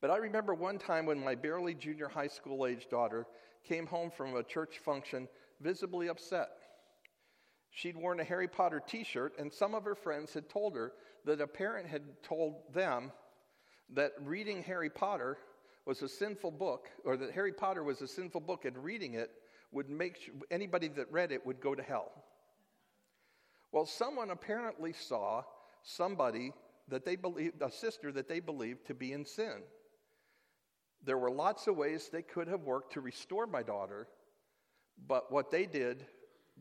But 0.00 0.10
I 0.10 0.16
remember 0.16 0.54
one 0.54 0.78
time 0.78 1.06
when 1.06 1.22
my 1.22 1.36
barely 1.36 1.74
junior 1.74 2.08
high 2.08 2.26
school 2.26 2.66
age 2.66 2.88
daughter 2.90 3.28
came 3.62 3.86
home 3.86 4.10
from 4.10 4.34
a 4.34 4.42
church 4.42 4.80
function 4.80 5.28
visibly 5.60 6.08
upset. 6.08 6.48
She'd 7.70 7.96
worn 7.96 8.20
a 8.20 8.24
Harry 8.24 8.48
Potter 8.48 8.82
t 8.84 9.04
shirt, 9.04 9.38
and 9.38 9.52
some 9.52 9.74
of 9.74 9.84
her 9.84 9.94
friends 9.94 10.34
had 10.34 10.48
told 10.48 10.74
her 10.74 10.92
that 11.24 11.40
a 11.40 11.46
parent 11.46 11.86
had 11.88 12.22
told 12.22 12.72
them 12.74 13.12
that 13.90 14.12
reading 14.20 14.62
Harry 14.62 14.90
Potter 14.90 15.38
was 15.86 16.02
a 16.02 16.08
sinful 16.08 16.50
book, 16.52 16.88
or 17.04 17.16
that 17.16 17.32
Harry 17.32 17.52
Potter 17.52 17.82
was 17.82 18.00
a 18.02 18.08
sinful 18.08 18.40
book, 18.40 18.64
and 18.64 18.76
reading 18.76 19.14
it 19.14 19.30
would 19.72 19.88
make 19.88 20.30
anybody 20.50 20.88
that 20.88 21.10
read 21.10 21.32
it 21.32 21.46
would 21.46 21.60
go 21.60 21.74
to 21.74 21.82
hell. 21.82 22.10
Well, 23.72 23.86
someone 23.86 24.30
apparently 24.30 24.92
saw 24.92 25.44
somebody 25.82 26.52
that 26.88 27.04
they 27.04 27.16
believed, 27.16 27.62
a 27.62 27.70
sister 27.70 28.10
that 28.12 28.28
they 28.28 28.40
believed 28.40 28.86
to 28.86 28.94
be 28.94 29.12
in 29.12 29.24
sin. 29.24 29.62
There 31.04 31.18
were 31.18 31.30
lots 31.30 31.66
of 31.66 31.76
ways 31.76 32.08
they 32.08 32.22
could 32.22 32.48
have 32.48 32.62
worked 32.62 32.92
to 32.94 33.00
restore 33.00 33.46
my 33.46 33.62
daughter, 33.62 34.08
but 35.06 35.32
what 35.32 35.50
they 35.50 35.66
did, 35.66 36.04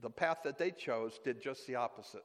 the 0.01 0.09
path 0.09 0.39
that 0.43 0.57
they 0.57 0.71
chose, 0.71 1.19
did 1.23 1.41
just 1.41 1.67
the 1.67 1.75
opposite. 1.75 2.23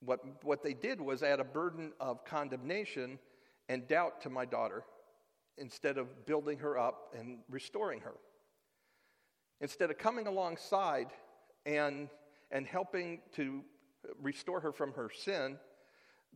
What, 0.00 0.20
what 0.44 0.62
they 0.62 0.74
did 0.74 1.00
was 1.00 1.22
add 1.22 1.40
a 1.40 1.44
burden 1.44 1.92
of 2.00 2.24
condemnation 2.24 3.18
and 3.68 3.86
doubt 3.86 4.22
to 4.22 4.30
my 4.30 4.44
daughter 4.44 4.84
instead 5.58 5.98
of 5.98 6.26
building 6.26 6.58
her 6.58 6.78
up 6.78 7.14
and 7.18 7.38
restoring 7.50 8.00
her. 8.00 8.14
Instead 9.60 9.90
of 9.90 9.98
coming 9.98 10.26
alongside 10.26 11.08
and, 11.66 12.08
and 12.50 12.66
helping 12.66 13.20
to 13.34 13.62
restore 14.22 14.60
her 14.60 14.72
from 14.72 14.92
her 14.94 15.10
sin, 15.14 15.58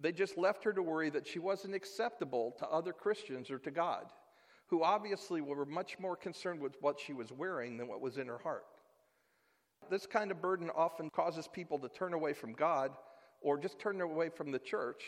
they 0.01 0.12
just 0.12 0.37
left 0.37 0.64
her 0.64 0.73
to 0.73 0.83
worry 0.83 1.09
that 1.11 1.27
she 1.27 1.38
wasn't 1.38 1.75
acceptable 1.75 2.55
to 2.59 2.69
other 2.69 2.93
Christians 2.93 3.51
or 3.51 3.59
to 3.61 3.71
God, 3.71 4.07
who 4.67 4.83
obviously 4.83 5.40
were 5.40 5.64
much 5.64 5.99
more 5.99 6.17
concerned 6.17 6.61
with 6.61 6.77
what 6.81 7.01
she 7.01 7.14
was 7.14 7.33
wearing 7.33 7.79
than 7.79 7.88
what 7.88 8.01
was 8.01 8.19
in 8.19 8.27
her 8.27 8.38
heart. 8.38 8.64
This 9.90 10.07
kind 10.07 10.31
of 10.31 10.40
burden 10.40 10.70
often 10.75 11.11
causes 11.11 11.49
people 11.53 11.79
to 11.79 11.88
turn 11.88 12.14
away 12.14 12.33
from 12.33 12.53
God 12.53 12.90
or 13.40 13.59
just 13.59 13.79
turn 13.79 14.01
away 14.01 14.29
from 14.29 14.51
the 14.51 14.59
church 14.59 15.03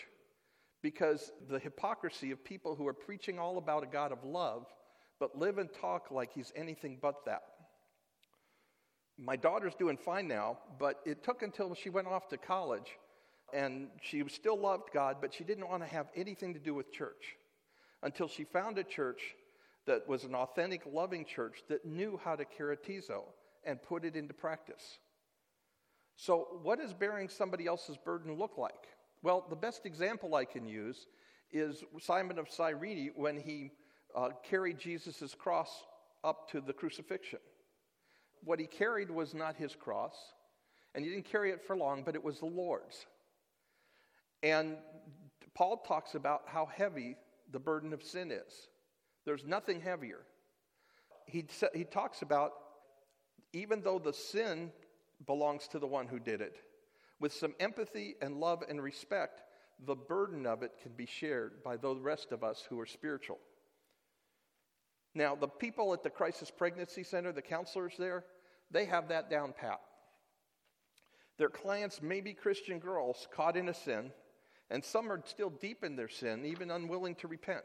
because 0.83 1.33
the 1.49 1.59
hypocrisy 1.59 2.31
of 2.31 2.45
people 2.45 2.75
who 2.75 2.87
are 2.87 2.93
preaching 2.93 3.39
all 3.39 3.59
about 3.59 3.83
a 3.83 3.87
God 3.87 4.13
of 4.13 4.25
love 4.25 4.67
but 5.19 5.39
live 5.39 5.59
and 5.59 5.73
talk 5.73 6.11
like 6.11 6.33
he's 6.33 6.53
anything 6.55 6.99
but 7.01 7.25
that. 7.25 7.43
My 9.19 9.37
daughter's 9.37 9.75
doing 9.75 9.97
fine 9.97 10.29
now, 10.29 10.59
but 10.79 11.01
it 11.07 11.25
took 11.25 11.43
until 11.43 11.75
she 11.75 11.89
went 11.89 12.07
off 12.07 12.29
to 12.29 12.37
college 12.37 12.99
And 13.53 13.89
she 14.03 14.23
still 14.29 14.59
loved 14.59 14.91
God, 14.93 15.19
but 15.21 15.33
she 15.33 15.45
didn't 15.45 15.69
want 15.69 15.83
to 15.83 15.89
have 15.89 16.09
anything 16.17 16.55
to 16.55 16.61
do 16.61 16.75
with 16.75 16.93
church 16.93 17.37
until 18.03 18.29
she 18.29 18.45
found 18.45 18.79
a 18.79 18.85
church 18.85 19.23
that 19.87 20.09
was 20.09 20.25
an 20.25 20.35
authentic, 20.35 20.83
loving 20.93 21.25
church 21.25 21.63
that 21.69 21.85
knew 21.85 22.21
how 22.23 22.35
to 22.35 22.45
katartizo 22.45 23.23
and 23.67 23.83
put 23.83 24.05
it 24.05 24.17
into 24.17 24.33
practice. 24.33 24.99
So, 26.17 26.61
what 26.63 26.79
does 26.79 26.95
bearing 26.95 27.29
somebody 27.29 27.67
else's 27.67 27.97
burden 27.99 28.37
look 28.37 28.57
like? 28.57 28.89
Well, 29.23 29.45
the 29.51 29.57
best 29.57 29.85
example 29.85 30.35
I 30.35 30.45
can 30.45 30.67
use 30.67 31.07
is 31.53 31.85
Simon 32.01 32.39
of 32.39 32.49
Cyrene 32.51 33.13
when 33.17 33.37
he 33.39 33.73
uh, 34.15 34.31
carried 34.49 34.79
Jesus' 34.79 35.35
cross 35.35 35.85
up 36.25 36.51
to 36.51 36.61
the 36.61 36.73
crucifixion. 36.73 37.41
What 38.43 38.59
he 38.59 38.67
carried 38.67 39.11
was 39.11 39.35
not 39.35 39.57
his 39.57 39.75
cross, 39.75 40.15
and 40.95 41.05
he 41.05 41.11
didn't 41.11 41.27
carry 41.27 41.51
it 41.51 41.63
for 41.67 41.77
long, 41.77 42.03
but 42.03 42.15
it 42.15 42.25
was 42.25 42.39
the 42.39 42.47
Lord's. 42.47 43.07
And 44.43 44.77
Paul 45.55 45.79
talks 45.79 46.15
about 46.15 46.43
how 46.47 46.67
heavy 46.67 47.17
the 47.53 47.59
burden 47.59 47.93
of 47.93 48.03
sin 48.03 48.31
is. 48.31 48.69
There's 49.25 49.45
nothing 49.45 49.81
heavier. 49.81 50.21
He, 51.27 51.47
he 51.75 51.85
talks 51.85 52.23
about 52.23 52.53
even 53.53 53.83
though 53.83 53.99
the 53.99 54.13
sin 54.13 54.71
belongs 55.27 55.69
to 55.69 55.79
the 55.79 55.87
one 55.87 56.07
who 56.07 56.19
did 56.19 56.41
it, 56.41 56.57
with 57.19 57.33
some 57.33 57.55
empathy 57.61 58.17
and 58.21 58.39
love 58.39 58.63
and 58.69 58.83
respect, 58.83 59.43
the 59.85 59.95
burden 59.95 60.47
of 60.47 60.63
it 60.63 60.73
can 60.83 60.93
be 60.93 61.07
shared 61.07 61.63
by 61.63 61.77
the 61.77 61.95
rest 61.95 62.33
of 62.33 62.45
us 62.45 62.65
who 62.69 62.79
are 62.81 62.87
spiritual. 62.87 63.39
Now, 65.15 65.35
the 65.35 65.49
people 65.49 65.93
at 65.95 66.03
the 66.03 66.11
Crisis 66.11 66.51
Pregnancy 66.51 67.03
Center, 67.03 67.33
the 67.33 67.43
counselors 67.43 67.95
there, 67.99 68.25
they 68.71 68.85
have 68.85 69.09
that 69.09 69.31
down 69.31 69.55
pat. 69.59 69.81
Their 71.39 71.49
clients 71.49 72.03
may 72.03 72.21
be 72.21 72.35
Christian 72.35 72.79
girls 72.79 73.29
caught 73.33 73.57
in 73.57 73.69
a 73.69 73.75
sin, 73.75 74.13
and 74.71 74.85
some 74.85 75.11
are 75.11 75.23
still 75.25 75.51
deep 75.51 75.85
in 75.85 75.97
their 75.97 76.09
sin, 76.09 76.45
even 76.45 76.71
unwilling 76.71 77.15
to 77.17 77.29
repent. 77.29 77.65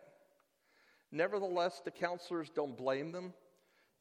Nevertheless, 1.12 1.82
the 1.84 1.92
counselors 1.92 2.50
don't 2.50 2.78
blame 2.78 3.12
them, 3.12 3.34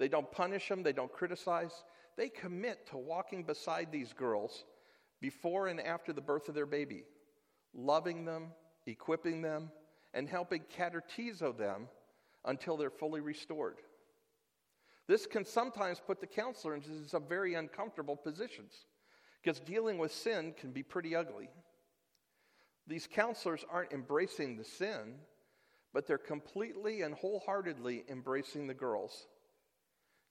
they 0.00 0.08
don't 0.08 0.32
punish 0.32 0.66
them, 0.66 0.82
they 0.82 0.94
don't 0.94 1.12
criticize. 1.12 1.84
They 2.16 2.30
commit 2.30 2.88
to 2.88 2.96
walking 2.96 3.44
beside 3.44 3.92
these 3.92 4.14
girls 4.14 4.64
before 5.20 5.68
and 5.68 5.78
after 5.78 6.14
the 6.14 6.22
birth 6.22 6.48
of 6.48 6.54
their 6.54 6.66
baby, 6.66 7.04
loving 7.74 8.24
them, 8.24 8.48
equipping 8.86 9.42
them, 9.42 9.70
and 10.14 10.26
helping 10.26 10.64
katartizo 10.74 11.56
them 11.56 11.86
until 12.46 12.78
they're 12.78 12.88
fully 12.88 13.20
restored. 13.20 13.76
This 15.06 15.26
can 15.26 15.44
sometimes 15.44 16.00
put 16.00 16.18
the 16.18 16.26
counselor 16.26 16.74
into 16.74 17.06
some 17.06 17.28
very 17.28 17.54
uncomfortable 17.54 18.16
positions 18.16 18.72
because 19.42 19.60
dealing 19.60 19.98
with 19.98 20.14
sin 20.14 20.54
can 20.58 20.72
be 20.72 20.82
pretty 20.82 21.14
ugly. 21.14 21.50
These 22.86 23.06
counselors 23.06 23.66
aren't 23.70 23.92
embracing 23.92 24.56
the 24.56 24.64
sin, 24.64 25.16
but 25.92 26.06
they're 26.06 26.16
completely 26.16 27.02
and 27.02 27.14
wholeheartedly 27.14 28.04
embracing 28.08 28.66
the 28.66 28.74
girls. 28.74 29.26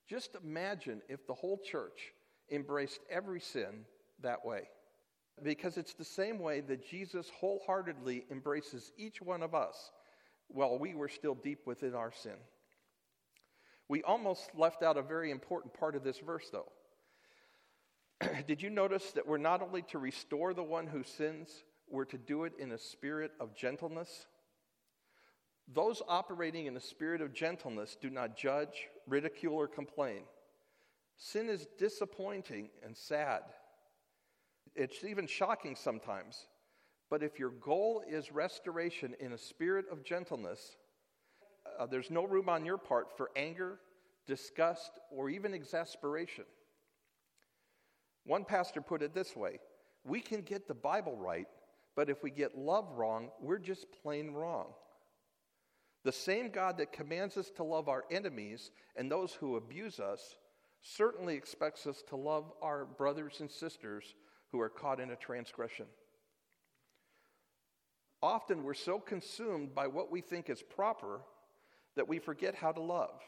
Just 0.08 0.36
imagine 0.42 1.02
if 1.08 1.26
the 1.26 1.34
whole 1.34 1.58
church 1.58 2.12
embraced 2.50 3.00
every 3.10 3.40
sin 3.40 3.84
that 4.22 4.44
way. 4.44 4.62
Because 5.42 5.76
it's 5.76 5.94
the 5.94 6.04
same 6.04 6.38
way 6.38 6.60
that 6.60 6.86
Jesus 6.86 7.30
wholeheartedly 7.40 8.26
embraces 8.30 8.92
each 8.98 9.22
one 9.22 9.42
of 9.42 9.54
us 9.54 9.92
while 10.48 10.78
we 10.78 10.94
were 10.94 11.08
still 11.08 11.34
deep 11.34 11.60
within 11.66 11.94
our 11.94 12.12
sin. 12.12 12.36
We 13.88 14.02
almost 14.02 14.50
left 14.54 14.82
out 14.82 14.96
a 14.96 15.02
very 15.02 15.30
important 15.30 15.74
part 15.74 15.96
of 15.96 16.04
this 16.04 16.18
verse, 16.18 16.50
though. 16.52 16.70
Did 18.46 18.62
you 18.62 18.70
notice 18.70 19.10
that 19.12 19.26
we're 19.26 19.38
not 19.38 19.62
only 19.62 19.82
to 19.82 19.98
restore 19.98 20.54
the 20.54 20.62
one 20.62 20.86
who 20.86 21.02
sins, 21.02 21.64
we're 21.88 22.04
to 22.06 22.18
do 22.18 22.44
it 22.44 22.52
in 22.58 22.72
a 22.72 22.78
spirit 22.78 23.32
of 23.40 23.54
gentleness? 23.54 24.26
Those 25.72 26.02
operating 26.08 26.66
in 26.66 26.76
a 26.76 26.80
spirit 26.80 27.20
of 27.20 27.32
gentleness 27.32 27.96
do 28.00 28.10
not 28.10 28.36
judge, 28.36 28.88
ridicule, 29.06 29.54
or 29.54 29.68
complain. 29.68 30.22
Sin 31.16 31.48
is 31.48 31.66
disappointing 31.78 32.70
and 32.84 32.96
sad. 32.96 33.42
It's 34.74 35.04
even 35.04 35.26
shocking 35.26 35.76
sometimes. 35.76 36.46
But 37.08 37.22
if 37.22 37.38
your 37.38 37.50
goal 37.50 38.02
is 38.08 38.32
restoration 38.32 39.14
in 39.20 39.32
a 39.32 39.38
spirit 39.38 39.86
of 39.92 40.04
gentleness, 40.04 40.76
uh, 41.78 41.86
there's 41.86 42.10
no 42.10 42.24
room 42.24 42.48
on 42.48 42.64
your 42.64 42.78
part 42.78 43.16
for 43.16 43.30
anger, 43.36 43.78
disgust, 44.26 44.98
or 45.10 45.28
even 45.28 45.54
exasperation. 45.54 46.44
One 48.24 48.44
pastor 48.44 48.80
put 48.80 49.02
it 49.02 49.14
this 49.14 49.36
way 49.36 49.58
We 50.04 50.20
can 50.20 50.42
get 50.42 50.66
the 50.66 50.74
Bible 50.74 51.16
right, 51.16 51.48
but 51.96 52.10
if 52.10 52.22
we 52.22 52.30
get 52.30 52.56
love 52.56 52.90
wrong, 52.96 53.30
we're 53.40 53.58
just 53.58 53.86
plain 54.02 54.32
wrong. 54.32 54.68
The 56.04 56.12
same 56.12 56.50
God 56.50 56.78
that 56.78 56.92
commands 56.92 57.36
us 57.36 57.50
to 57.56 57.64
love 57.64 57.88
our 57.88 58.04
enemies 58.10 58.70
and 58.96 59.10
those 59.10 59.32
who 59.34 59.56
abuse 59.56 60.00
us 60.00 60.36
certainly 60.80 61.36
expects 61.36 61.86
us 61.86 62.02
to 62.08 62.16
love 62.16 62.50
our 62.62 62.86
brothers 62.86 63.40
and 63.40 63.50
sisters 63.50 64.14
who 64.50 64.60
are 64.60 64.70
caught 64.70 64.98
in 64.98 65.10
a 65.10 65.16
transgression. 65.16 65.86
Often 68.22 68.64
we're 68.64 68.74
so 68.74 68.98
consumed 68.98 69.74
by 69.74 69.86
what 69.86 70.10
we 70.10 70.20
think 70.20 70.50
is 70.50 70.62
proper 70.62 71.20
that 71.96 72.08
we 72.08 72.18
forget 72.18 72.54
how 72.54 72.72
to 72.72 72.80
love. 72.80 73.20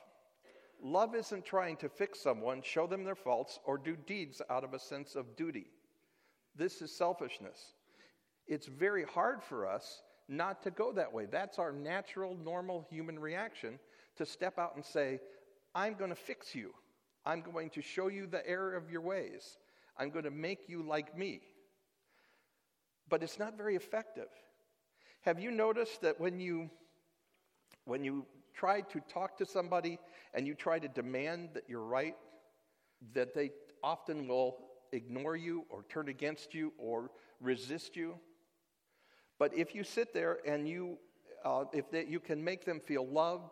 Love 0.82 1.14
isn't 1.14 1.44
trying 1.44 1.76
to 1.76 1.88
fix 1.88 2.20
someone, 2.20 2.62
show 2.62 2.86
them 2.86 3.04
their 3.04 3.14
faults, 3.14 3.58
or 3.64 3.78
do 3.78 3.96
deeds 3.96 4.42
out 4.50 4.64
of 4.64 4.74
a 4.74 4.78
sense 4.78 5.14
of 5.14 5.36
duty. 5.36 5.66
This 6.56 6.82
is 6.82 6.90
selfishness. 6.90 7.74
It's 8.46 8.66
very 8.66 9.04
hard 9.04 9.42
for 9.42 9.66
us 9.66 10.02
not 10.28 10.62
to 10.62 10.70
go 10.70 10.92
that 10.92 11.12
way. 11.12 11.26
That's 11.26 11.58
our 11.58 11.72
natural, 11.72 12.36
normal 12.44 12.86
human 12.90 13.18
reaction 13.18 13.78
to 14.16 14.26
step 14.26 14.58
out 14.58 14.76
and 14.76 14.84
say, 14.84 15.20
I'm 15.74 15.94
going 15.94 16.10
to 16.10 16.16
fix 16.16 16.54
you. 16.54 16.72
I'm 17.24 17.40
going 17.40 17.70
to 17.70 17.82
show 17.82 18.08
you 18.08 18.26
the 18.26 18.46
error 18.48 18.74
of 18.74 18.90
your 18.90 19.00
ways. 19.00 19.58
I'm 19.98 20.10
going 20.10 20.24
to 20.24 20.30
make 20.30 20.68
you 20.68 20.82
like 20.82 21.16
me. 21.16 21.40
But 23.08 23.22
it's 23.22 23.38
not 23.38 23.56
very 23.56 23.76
effective. 23.76 24.28
Have 25.22 25.38
you 25.38 25.50
noticed 25.50 26.00
that 26.02 26.18
when 26.18 26.40
you 26.40 26.70
when 27.84 28.04
you 28.04 28.24
try 28.54 28.80
to 28.80 29.00
talk 29.12 29.36
to 29.38 29.46
somebody 29.46 29.98
and 30.34 30.46
you 30.46 30.54
try 30.54 30.78
to 30.78 30.88
demand 30.88 31.50
that 31.54 31.64
you're 31.68 31.82
right, 31.82 32.14
that 33.14 33.34
they 33.34 33.50
often 33.82 34.28
will 34.28 34.56
ignore 34.92 35.36
you 35.36 35.64
or 35.68 35.84
turn 35.88 36.08
against 36.08 36.54
you 36.54 36.72
or 36.78 37.10
resist 37.40 37.96
you? 37.96 38.14
But 39.42 39.58
if 39.58 39.74
you 39.74 39.82
sit 39.82 40.14
there 40.14 40.38
and 40.46 40.68
you, 40.68 40.98
uh, 41.44 41.64
if 41.72 41.90
they, 41.90 42.04
you 42.04 42.20
can 42.20 42.44
make 42.44 42.64
them 42.64 42.78
feel 42.78 43.04
loved 43.04 43.50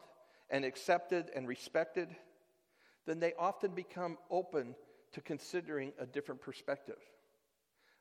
and 0.48 0.64
accepted 0.64 1.32
and 1.34 1.48
respected, 1.48 2.14
then 3.06 3.18
they 3.18 3.32
often 3.36 3.72
become 3.72 4.16
open 4.30 4.76
to 5.10 5.20
considering 5.20 5.92
a 5.98 6.06
different 6.06 6.40
perspective. 6.40 6.98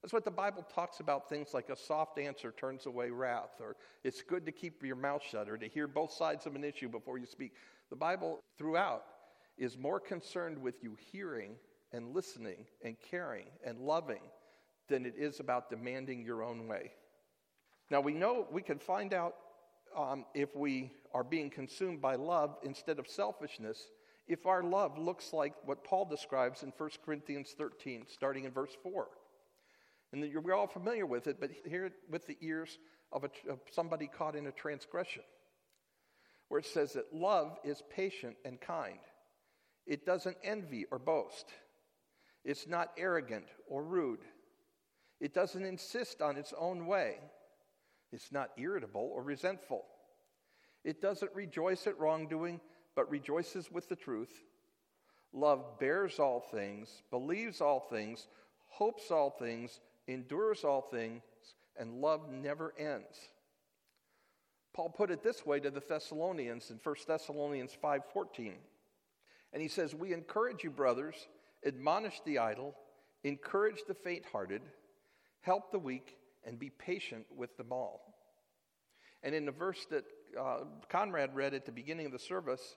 That's 0.04 0.14
what 0.14 0.24
the 0.24 0.30
Bible 0.30 0.68
talks 0.72 1.00
about 1.00 1.30
things 1.30 1.56
like 1.56 1.70
a 1.70 1.76
soft 1.76 2.20
answer 2.20 2.52
turns 2.56 2.86
away 2.86 3.10
wrath, 3.10 3.60
or 3.60 3.76
it's 4.04 4.22
good 4.22 4.46
to 4.46 4.52
keep 4.52 4.84
your 4.84 4.96
mouth 4.96 5.24
shut, 5.28 5.50
or 5.50 5.58
to 5.58 5.68
hear 5.68 5.88
both 5.88 6.12
sides 6.12 6.46
of 6.46 6.54
an 6.54 6.64
issue 6.64 6.90
before 6.90 7.18
you 7.18 7.26
speak. 7.26 7.54
The 7.90 7.96
Bible 7.96 8.40
throughout 8.60 9.06
is 9.58 9.80
more 9.80 10.00
concerned 10.00 10.60
with 10.60 10.84
you 10.84 10.96
hearing 11.12 11.56
and 11.92 12.14
listening 12.14 12.68
and 12.86 12.98
caring 13.10 13.48
and 13.66 13.80
loving 13.80 14.22
than 14.90 15.08
it 15.08 15.16
is 15.18 15.40
about 15.40 15.72
demanding 15.72 16.22
your 16.22 16.44
own 16.44 16.68
way. 16.68 16.92
Now, 17.90 18.02
we 18.02 18.14
know 18.14 18.48
we 18.52 18.62
can 18.62 18.80
find 18.80 19.14
out 19.14 19.36
um, 19.98 20.26
if 20.34 20.56
we 20.56 20.92
are 21.14 21.24
being 21.24 21.50
consumed 21.50 22.02
by 22.02 22.16
love 22.16 22.56
instead 22.64 23.00
of 23.00 23.08
selfishness 23.08 23.88
if 24.30 24.46
our 24.46 24.62
love 24.62 24.98
looks 24.98 25.34
like 25.34 25.56
what 25.66 25.84
Paul 25.84 26.06
describes 26.06 26.62
in 26.62 26.72
1 26.78 26.90
Corinthians 27.04 27.56
13, 27.58 28.06
starting 28.08 28.46
in 28.46 28.52
verse 28.52 28.78
4. 28.84 29.08
And 30.14 30.24
you're 30.24 30.54
all 30.54 30.68
familiar 30.68 31.08
with 31.08 31.26
it, 31.26 31.38
but 31.40 31.50
hear 31.68 31.88
it 31.88 31.94
with 32.10 32.28
the 32.28 32.38
ears 32.40 32.78
of, 33.12 33.24
a, 33.24 33.52
of 33.52 33.60
somebody 33.72 34.08
caught 34.08 34.36
in 34.36 34.46
a 34.46 34.52
transgression, 34.52 35.24
where 36.48 36.60
it 36.60 36.68
says 36.68 36.94
that 36.94 37.14
love 37.14 37.58
is 37.64 37.82
patient 37.90 38.36
and 38.46 38.62
kind. 38.62 39.00
It 39.88 40.06
doesn't 40.06 40.38
envy 40.44 40.86
or 40.92 41.00
boast. 41.00 41.48
It's 42.46 42.68
not 42.68 42.92
arrogant 43.00 43.46
or 43.68 43.84
rude. 43.84 44.22
It 45.20 45.34
doesn't 45.34 45.66
insist 45.66 46.22
on 46.22 46.38
its 46.38 46.54
own 46.58 46.86
way. 46.86 47.18
It's 48.12 48.32
not 48.32 48.52
irritable 48.58 49.12
or 49.14 49.22
resentful. 49.22 49.86
It 50.84 51.02
doesn't 51.02 51.34
rejoice 51.36 51.88
at 51.88 52.00
wrongdoing, 52.00 52.60
but 52.96 53.10
rejoices 53.10 53.72
with 53.72 53.90
the 53.90 53.96
truth. 53.96 54.44
Love 55.32 55.80
bears 55.80 56.20
all 56.20 56.40
things, 56.40 57.04
believes 57.12 57.62
all 57.62 57.80
things, 57.80 58.28
hopes 58.68 59.12
all 59.12 59.30
things, 59.30 59.80
endures 60.08 60.64
all 60.64 60.82
things, 60.82 61.22
and 61.78 62.02
love 62.02 62.30
never 62.30 62.74
ends. 62.78 63.30
Paul 64.74 64.90
put 64.90 65.12
it 65.12 65.24
this 65.24 65.46
way 65.46 65.60
to 65.60 65.70
the 65.70 65.80
Thessalonians 65.80 66.72
in 66.72 66.80
1 66.80 67.08
Thessalonians 67.08 67.74
5:14. 67.74 68.62
And 69.52 69.62
he 69.62 69.68
says, 69.68 69.96
"We 69.96 70.14
encourage 70.14 70.64
you, 70.64 70.72
brothers, 70.72 71.28
admonish 71.66 72.22
the 72.22 72.40
idle, 72.40 72.76
encourage 73.24 73.84
the 73.86 73.94
faint-hearted, 73.94 74.62
help 75.42 75.72
the 75.72 75.80
weak, 75.80 76.19
and 76.46 76.60
be 76.60 76.70
patient 76.70 77.26
with 77.36 77.56
them 77.58 77.72
all. 77.72 78.02
And 79.24 79.36
in 79.36 79.46
the 79.46 79.52
verse 79.52 79.86
that 79.90 80.06
uh, 80.40 80.60
Conrad 80.90 81.36
read 81.36 81.54
at 81.54 81.66
the 81.66 81.72
beginning 81.72 82.06
of 82.06 82.12
the 82.12 82.20
service, 82.20 82.76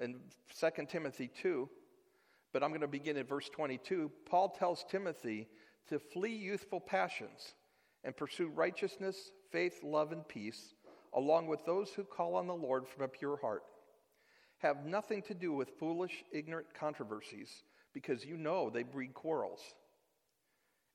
in 0.00 0.16
2 0.58 0.86
Timothy 0.86 1.30
2, 1.42 1.68
but 2.52 2.62
I'm 2.62 2.70
going 2.70 2.80
to 2.80 2.88
begin 2.88 3.16
at 3.16 3.28
verse 3.28 3.48
22, 3.48 4.10
Paul 4.26 4.48
tells 4.50 4.84
Timothy 4.90 5.48
to 5.88 5.98
flee 5.98 6.34
youthful 6.34 6.80
passions 6.80 7.54
and 8.04 8.16
pursue 8.16 8.48
righteousness, 8.48 9.30
faith, 9.52 9.80
love, 9.82 10.12
and 10.12 10.26
peace, 10.26 10.74
along 11.14 11.46
with 11.46 11.64
those 11.64 11.90
who 11.90 12.04
call 12.04 12.34
on 12.36 12.46
the 12.46 12.54
Lord 12.54 12.88
from 12.88 13.04
a 13.04 13.08
pure 13.08 13.36
heart. 13.36 13.62
Have 14.58 14.84
nothing 14.84 15.22
to 15.22 15.34
do 15.34 15.52
with 15.52 15.78
foolish, 15.78 16.24
ignorant 16.32 16.66
controversies, 16.78 17.50
because 17.92 18.24
you 18.24 18.36
know 18.36 18.70
they 18.70 18.82
breed 18.82 19.14
quarrels. 19.14 19.60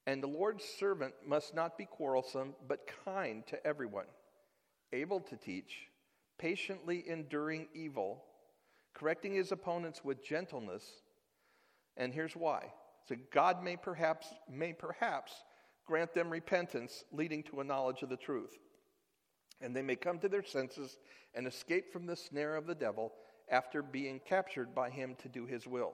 And 0.08 0.22
the 0.22 0.28
Lord's 0.28 0.63
servant 0.63 1.13
must 1.26 1.56
not 1.56 1.78
be 1.78 1.86
quarrelsome, 1.86 2.54
but 2.68 2.89
kind 3.06 3.46
to 3.48 3.65
everyone, 3.65 4.06
able 4.94 5.20
to 5.22 5.36
teach, 5.36 5.88
patiently 6.38 7.04
enduring 7.08 7.68
evil, 7.74 8.24
correcting 8.94 9.34
his 9.34 9.52
opponents 9.52 10.04
with 10.04 10.24
gentleness. 10.24 10.84
And 11.98 12.13
here's 12.13 12.36
why. 12.36 12.72
So 13.08 13.15
God 13.32 13.63
may 13.63 13.78
perhaps 13.78 14.28
may 14.50 14.74
perhaps 14.74 15.32
grant 15.86 16.13
them 16.13 16.30
repentance 16.30 17.04
leading 17.12 17.44
to 17.44 17.62
a 17.62 17.63
knowledge 17.63 18.02
of 18.02 18.10
the 18.10 18.18
truth. 18.18 18.58
And 19.62 19.76
they 19.76 19.82
may 19.82 19.96
come 19.96 20.20
to 20.20 20.30
their 20.30 20.44
senses 20.44 20.98
and 21.34 21.48
escape 21.48 21.91
from 21.91 22.06
the 22.06 22.15
snare 22.15 22.56
of 22.56 22.65
the 22.65 22.76
devil 22.76 23.13
after 23.50 23.82
being 23.82 24.20
captured 24.28 24.74
by 24.74 24.89
him 24.89 25.15
to 25.22 25.30
do 25.30 25.46
his 25.46 25.68
will. 25.68 25.94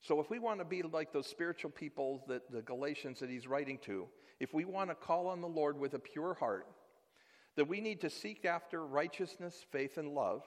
So, 0.00 0.20
if 0.20 0.30
we 0.30 0.38
want 0.38 0.60
to 0.60 0.64
be 0.64 0.82
like 0.82 1.12
those 1.12 1.26
spiritual 1.26 1.70
people 1.70 2.24
that 2.28 2.50
the 2.50 2.62
Galatians 2.62 3.20
that 3.20 3.30
he's 3.30 3.46
writing 3.46 3.78
to, 3.84 4.06
if 4.40 4.54
we 4.54 4.64
want 4.64 4.90
to 4.90 4.94
call 4.94 5.26
on 5.26 5.40
the 5.40 5.48
Lord 5.48 5.78
with 5.78 5.94
a 5.94 5.98
pure 5.98 6.34
heart, 6.34 6.66
that 7.56 7.66
we 7.66 7.80
need 7.80 8.00
to 8.02 8.10
seek 8.10 8.44
after 8.44 8.86
righteousness, 8.86 9.66
faith, 9.72 9.98
and 9.98 10.14
love, 10.14 10.42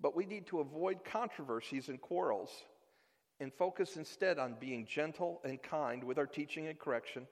but 0.00 0.16
we 0.16 0.26
need 0.26 0.46
to 0.48 0.58
avoid 0.58 1.04
controversies 1.04 1.88
and 1.88 2.00
quarrels 2.00 2.50
and 3.40 3.52
focus 3.52 3.96
instead 3.96 4.38
on 4.38 4.56
being 4.60 4.86
gentle 4.86 5.40
and 5.44 5.62
kind 5.62 6.02
with 6.02 6.18
our 6.18 6.26
teaching 6.26 6.66
and 6.66 6.78
correction, 6.78 7.26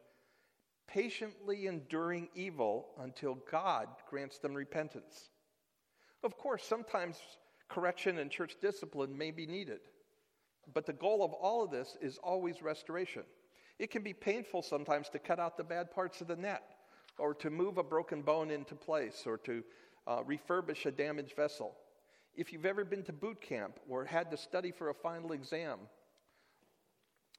patiently 0.87 1.67
enduring 1.67 2.29
evil 2.35 2.87
until 3.01 3.39
God 3.51 3.89
grants 4.09 4.39
them 4.39 4.55
repentance. 4.55 5.31
Of 6.23 6.37
course, 6.39 6.65
sometimes 6.65 7.17
correction 7.69 8.19
and 8.19 8.31
church 8.31 8.57
discipline 8.61 9.17
may 9.17 9.31
be 9.31 9.47
needed, 9.47 9.81
but 10.75 10.87
the 10.87 10.93
goal 10.93 11.25
of 11.25 11.33
all 11.33 11.65
of 11.65 11.71
this 11.71 11.97
is 12.01 12.19
always 12.19 12.63
restoration. 12.63 13.23
It 13.79 13.91
can 13.91 14.03
be 14.03 14.13
painful 14.13 14.63
sometimes 14.63 15.09
to 15.11 15.19
cut 15.19 15.41
out 15.41 15.57
the 15.57 15.65
bad 15.65 15.91
parts 15.91 16.21
of 16.21 16.29
the 16.29 16.37
net, 16.37 16.63
or 17.19 17.35
to 17.35 17.51
move 17.51 17.79
a 17.79 17.83
broken 17.83 18.23
bone 18.23 18.51
into 18.51 18.75
place, 18.75 19.25
or 19.27 19.39
to 19.39 19.63
uh, 20.07 20.23
refurbish 20.23 20.87
a 20.87 20.91
damaged 20.91 21.37
vessel. 21.37 21.75
If 22.35 22.53
you've 22.53 22.67
ever 22.67 22.85
been 22.85 23.03
to 23.05 23.13
boot 23.13 23.41
camp 23.41 23.79
or 23.89 24.05
had 24.05 24.31
to 24.31 24.37
study 24.37 24.71
for 24.71 24.89
a 24.89 24.95
final 24.95 25.33
exam, 25.33 25.79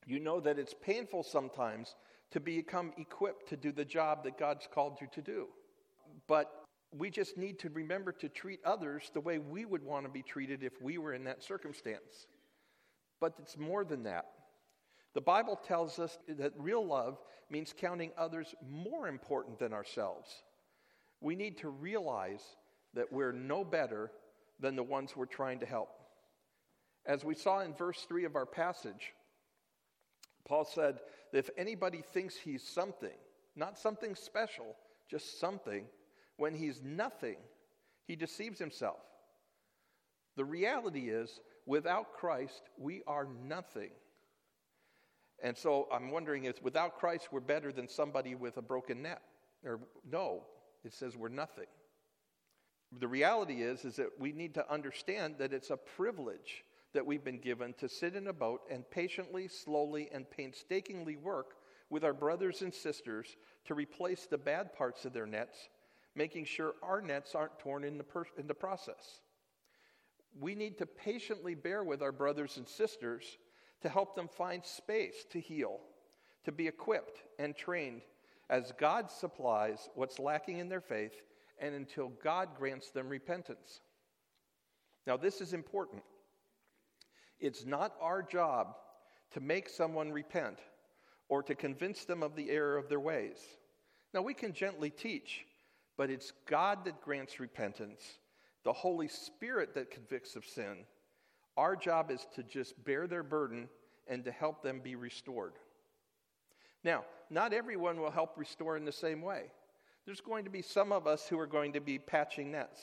you 0.05 0.19
know 0.19 0.39
that 0.39 0.59
it's 0.59 0.73
painful 0.73 1.23
sometimes 1.23 1.95
to 2.31 2.39
become 2.39 2.93
equipped 2.97 3.49
to 3.49 3.57
do 3.57 3.71
the 3.71 3.85
job 3.85 4.23
that 4.23 4.37
God's 4.37 4.67
called 4.71 4.97
you 5.01 5.07
to 5.13 5.21
do. 5.21 5.47
But 6.27 6.51
we 6.95 7.09
just 7.09 7.37
need 7.37 7.57
to 7.59 7.69
remember 7.69 8.11
to 8.11 8.29
treat 8.29 8.59
others 8.65 9.09
the 9.13 9.21
way 9.21 9.39
we 9.39 9.65
would 9.65 9.83
want 9.83 10.05
to 10.05 10.11
be 10.11 10.21
treated 10.21 10.63
if 10.63 10.81
we 10.81 10.97
were 10.97 11.13
in 11.13 11.23
that 11.23 11.43
circumstance. 11.43 12.27
But 13.23 13.35
it's 13.39 13.57
more 13.57 13.85
than 13.85 14.03
that. 14.03 14.25
The 15.13 15.21
Bible 15.21 15.55
tells 15.55 15.97
us 15.97 16.17
that 16.27 16.51
real 16.57 16.85
love 16.85 17.21
means 17.49 17.73
counting 17.73 18.11
others 18.17 18.53
more 18.69 19.07
important 19.07 19.59
than 19.59 19.71
ourselves. 19.71 20.29
We 21.21 21.37
need 21.37 21.57
to 21.59 21.69
realize 21.69 22.43
that 22.95 23.13
we're 23.13 23.31
no 23.31 23.63
better 23.63 24.11
than 24.59 24.75
the 24.75 24.83
ones 24.83 25.15
we're 25.15 25.25
trying 25.25 25.61
to 25.61 25.65
help. 25.65 25.87
As 27.05 27.23
we 27.23 27.33
saw 27.33 27.61
in 27.61 27.73
verse 27.73 28.05
3 28.09 28.25
of 28.25 28.35
our 28.35 28.45
passage, 28.45 29.13
Paul 30.45 30.65
said 30.65 30.99
that 31.31 31.37
if 31.39 31.49
anybody 31.57 32.01
thinks 32.01 32.35
he's 32.35 32.61
something, 32.61 33.15
not 33.55 33.79
something 33.79 34.15
special, 34.15 34.75
just 35.09 35.39
something, 35.39 35.85
when 36.35 36.53
he's 36.53 36.81
nothing, 36.83 37.37
he 38.05 38.17
deceives 38.17 38.59
himself. 38.59 38.99
The 40.35 40.43
reality 40.43 41.09
is, 41.09 41.39
without 41.65 42.13
Christ, 42.13 42.63
we 42.77 43.01
are 43.07 43.27
nothing. 43.45 43.91
And 45.41 45.57
so 45.57 45.87
I'm 45.91 46.11
wondering 46.11 46.45
if 46.45 46.61
without 46.61 46.97
Christ, 46.97 47.29
we're 47.31 47.41
better 47.41 47.71
than 47.71 47.87
somebody 47.87 48.35
with 48.35 48.57
a 48.57 48.61
broken 48.61 49.01
net. 49.01 49.21
Or 49.65 49.79
no, 50.09 50.43
it 50.83 50.93
says 50.93 51.17
we're 51.17 51.29
nothing. 51.29 51.65
The 52.99 53.07
reality 53.07 53.63
is, 53.63 53.85
is 53.85 53.95
that 53.95 54.19
we 54.19 54.31
need 54.31 54.53
to 54.55 54.71
understand 54.71 55.35
that 55.39 55.53
it's 55.53 55.69
a 55.69 55.77
privilege 55.77 56.63
that 56.93 57.05
we've 57.05 57.23
been 57.23 57.39
given 57.39 57.73
to 57.79 57.89
sit 57.89 58.15
in 58.15 58.27
a 58.27 58.33
boat 58.33 58.61
and 58.69 58.89
patiently, 58.89 59.47
slowly, 59.47 60.09
and 60.13 60.29
painstakingly 60.29 61.17
work 61.17 61.55
with 61.89 62.03
our 62.03 62.13
brothers 62.13 62.61
and 62.61 62.73
sisters 62.73 63.35
to 63.65 63.73
replace 63.73 64.25
the 64.25 64.37
bad 64.37 64.73
parts 64.73 65.05
of 65.05 65.13
their 65.13 65.25
nets, 65.25 65.69
making 66.15 66.45
sure 66.45 66.73
our 66.83 67.01
nets 67.01 67.35
aren't 67.35 67.57
torn 67.59 67.83
in 67.83 67.97
the, 67.97 68.03
per- 68.03 68.25
in 68.37 68.47
the 68.47 68.53
process. 68.53 69.21
We 70.39 70.55
need 70.55 70.77
to 70.79 70.85
patiently 70.85 71.55
bear 71.55 71.83
with 71.83 72.01
our 72.01 72.11
brothers 72.11 72.57
and 72.57 72.67
sisters 72.67 73.37
to 73.81 73.89
help 73.89 74.15
them 74.15 74.27
find 74.27 74.65
space 74.65 75.25
to 75.31 75.39
heal, 75.39 75.79
to 76.45 76.51
be 76.51 76.67
equipped 76.67 77.21
and 77.37 77.55
trained 77.55 78.01
as 78.49 78.73
God 78.79 79.11
supplies 79.11 79.89
what's 79.95 80.19
lacking 80.19 80.59
in 80.59 80.69
their 80.69 80.81
faith 80.81 81.13
and 81.59 81.75
until 81.75 82.09
God 82.23 82.49
grants 82.57 82.89
them 82.89 83.09
repentance. 83.09 83.81
Now, 85.05 85.17
this 85.17 85.41
is 85.41 85.53
important. 85.53 86.03
It's 87.39 87.65
not 87.65 87.95
our 88.01 88.21
job 88.21 88.75
to 89.33 89.39
make 89.39 89.69
someone 89.69 90.11
repent 90.11 90.59
or 91.29 91.43
to 91.43 91.55
convince 91.55 92.05
them 92.05 92.23
of 92.23 92.35
the 92.35 92.49
error 92.49 92.77
of 92.77 92.89
their 92.89 92.99
ways. 92.99 93.37
Now, 94.13 94.21
we 94.21 94.33
can 94.33 94.53
gently 94.53 94.89
teach, 94.89 95.45
but 95.97 96.09
it's 96.09 96.31
God 96.47 96.85
that 96.85 97.01
grants 97.01 97.39
repentance, 97.39 98.01
the 98.63 98.73
Holy 98.73 99.07
Spirit 99.07 99.73
that 99.75 99.91
convicts 99.91 100.35
of 100.35 100.45
sin. 100.45 100.85
Our 101.57 101.75
job 101.75 102.11
is 102.11 102.25
to 102.35 102.43
just 102.43 102.81
bear 102.83 103.07
their 103.07 103.23
burden 103.23 103.69
and 104.07 104.23
to 104.25 104.31
help 104.31 104.63
them 104.63 104.79
be 104.83 104.95
restored. 104.95 105.53
Now, 106.83 107.05
not 107.29 107.53
everyone 107.53 107.99
will 107.99 108.11
help 108.11 108.37
restore 108.37 108.75
in 108.75 108.85
the 108.85 108.91
same 108.91 109.21
way. 109.21 109.51
There's 110.05 110.21
going 110.21 110.43
to 110.43 110.49
be 110.49 110.61
some 110.61 110.91
of 110.91 111.07
us 111.07 111.27
who 111.27 111.39
are 111.39 111.47
going 111.47 111.73
to 111.73 111.79
be 111.79 111.97
patching 111.97 112.51
nets, 112.51 112.81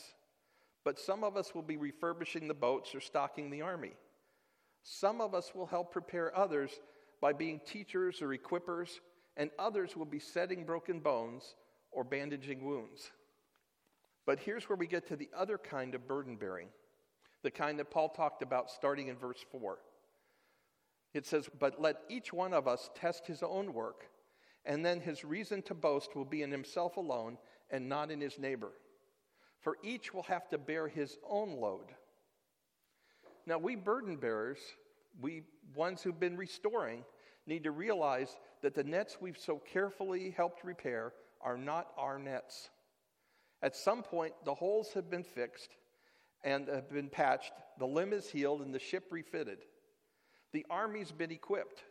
but 0.84 0.98
some 0.98 1.22
of 1.22 1.36
us 1.36 1.54
will 1.54 1.62
be 1.62 1.76
refurbishing 1.76 2.48
the 2.48 2.54
boats 2.54 2.94
or 2.94 3.00
stocking 3.00 3.50
the 3.50 3.62
army. 3.62 3.92
Some 4.82 5.20
of 5.20 5.34
us 5.34 5.52
will 5.54 5.66
help 5.66 5.92
prepare 5.92 6.36
others 6.36 6.80
by 7.20 7.34
being 7.34 7.60
teachers 7.66 8.22
or 8.22 8.28
equippers, 8.28 9.00
and 9.36 9.50
others 9.58 9.96
will 9.96 10.06
be 10.06 10.18
setting 10.18 10.64
broken 10.64 11.00
bones 11.00 11.54
or 11.92 12.02
bandaging 12.02 12.64
wounds. 12.64 13.10
But 14.30 14.38
here's 14.38 14.68
where 14.68 14.76
we 14.76 14.86
get 14.86 15.08
to 15.08 15.16
the 15.16 15.28
other 15.36 15.58
kind 15.58 15.92
of 15.92 16.06
burden 16.06 16.36
bearing, 16.36 16.68
the 17.42 17.50
kind 17.50 17.80
that 17.80 17.90
Paul 17.90 18.10
talked 18.10 18.42
about 18.42 18.70
starting 18.70 19.08
in 19.08 19.16
verse 19.16 19.44
4. 19.50 19.78
It 21.14 21.26
says, 21.26 21.48
But 21.58 21.80
let 21.80 21.96
each 22.08 22.32
one 22.32 22.54
of 22.54 22.68
us 22.68 22.90
test 22.94 23.26
his 23.26 23.42
own 23.42 23.74
work, 23.74 24.04
and 24.64 24.86
then 24.86 25.00
his 25.00 25.24
reason 25.24 25.62
to 25.62 25.74
boast 25.74 26.14
will 26.14 26.24
be 26.24 26.44
in 26.44 26.52
himself 26.52 26.96
alone 26.96 27.38
and 27.72 27.88
not 27.88 28.12
in 28.12 28.20
his 28.20 28.38
neighbor. 28.38 28.70
For 29.58 29.78
each 29.82 30.14
will 30.14 30.22
have 30.22 30.48
to 30.50 30.58
bear 30.58 30.86
his 30.86 31.18
own 31.28 31.56
load. 31.60 31.86
Now, 33.46 33.58
we 33.58 33.74
burden 33.74 34.14
bearers, 34.14 34.60
we 35.20 35.42
ones 35.74 36.04
who've 36.04 36.20
been 36.20 36.36
restoring, 36.36 37.02
need 37.48 37.64
to 37.64 37.72
realize 37.72 38.36
that 38.62 38.76
the 38.76 38.84
nets 38.84 39.16
we've 39.20 39.36
so 39.36 39.60
carefully 39.72 40.30
helped 40.30 40.62
repair 40.62 41.14
are 41.40 41.58
not 41.58 41.88
our 41.98 42.16
nets. 42.16 42.70
At 43.62 43.76
some 43.76 44.02
point, 44.02 44.32
the 44.44 44.54
holes 44.54 44.92
have 44.94 45.10
been 45.10 45.24
fixed 45.24 45.76
and 46.42 46.68
have 46.68 46.90
been 46.90 47.10
patched, 47.10 47.52
the 47.78 47.86
limb 47.86 48.12
is 48.12 48.30
healed, 48.30 48.62
and 48.62 48.74
the 48.74 48.78
ship 48.78 49.08
refitted. 49.10 49.58
The 50.52 50.64
army's 50.70 51.12
been 51.12 51.30
equipped. 51.30 51.84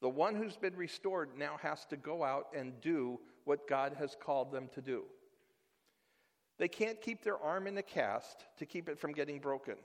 The 0.00 0.08
one 0.08 0.34
who's 0.34 0.56
been 0.56 0.76
restored 0.76 1.30
now 1.38 1.56
has 1.62 1.84
to 1.86 1.96
go 1.96 2.24
out 2.24 2.48
and 2.54 2.80
do 2.80 3.20
what 3.44 3.68
God 3.68 3.94
has 3.98 4.16
called 4.20 4.50
them 4.50 4.68
to 4.74 4.82
do. 4.82 5.04
They 6.58 6.68
can't 6.68 7.00
keep 7.00 7.22
their 7.22 7.38
arm 7.38 7.66
in 7.66 7.78
a 7.78 7.82
cast 7.82 8.44
to 8.58 8.66
keep 8.66 8.88
it 8.88 8.98
from 8.98 9.12
getting 9.12 9.38
broken 9.38 9.76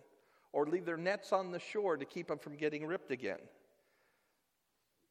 or 0.52 0.66
leave 0.66 0.86
their 0.86 0.98
nets 0.98 1.32
on 1.32 1.52
the 1.52 1.60
shore 1.60 1.98
to 1.98 2.06
keep 2.06 2.28
them 2.28 2.40
from 2.40 2.56
getting 2.56 2.86
ripped 2.86 3.12
again. 3.12 3.40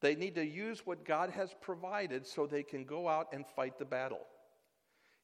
They 0.01 0.15
need 0.15 0.35
to 0.37 0.45
use 0.45 0.85
what 0.85 1.05
God 1.05 1.31
has 1.31 1.55
provided 1.61 2.27
so 2.27 2.47
they 2.47 2.63
can 2.63 2.85
go 2.85 3.09
out 3.09 3.29
and 3.33 3.47
fight 3.47 3.79
the 3.79 3.85
battle. 3.85 4.27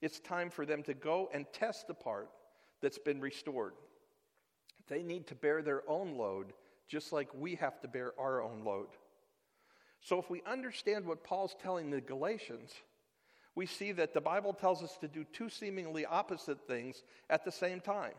It's 0.05 0.21
time 0.21 0.51
for 0.51 0.67
them 0.67 0.83
to 0.83 0.93
go 0.93 1.31
and 1.33 1.47
test 1.55 1.87
the 1.87 1.95
part 1.95 2.29
that's 2.83 2.99
been 2.99 3.23
restored. 3.23 3.73
They 4.87 5.03
need 5.03 5.27
to 5.29 5.35
bear 5.35 5.63
their 5.63 5.81
own 5.89 6.19
load 6.19 6.53
just 6.87 7.11
like 7.11 7.31
we 7.35 7.55
have 7.55 7.81
to 7.81 7.89
bear 7.89 8.13
our 8.19 8.43
own 8.43 8.65
load. 8.67 8.89
So, 10.03 10.19
if 10.19 10.29
we 10.29 10.43
understand 10.47 11.07
what 11.07 11.25
Paul's 11.25 11.57
telling 11.63 11.89
the 11.89 12.03
Galatians, 12.03 12.71
we 13.55 13.65
see 13.65 13.93
that 13.93 14.13
the 14.13 14.21
Bible 14.21 14.53
tells 14.53 14.83
us 14.83 14.99
to 14.99 15.09
do 15.09 15.25
two 15.33 15.49
seemingly 15.49 16.05
opposite 16.05 16.69
things 16.69 17.03
at 17.31 17.43
the 17.47 17.51
same 17.51 17.81
time. 17.81 18.13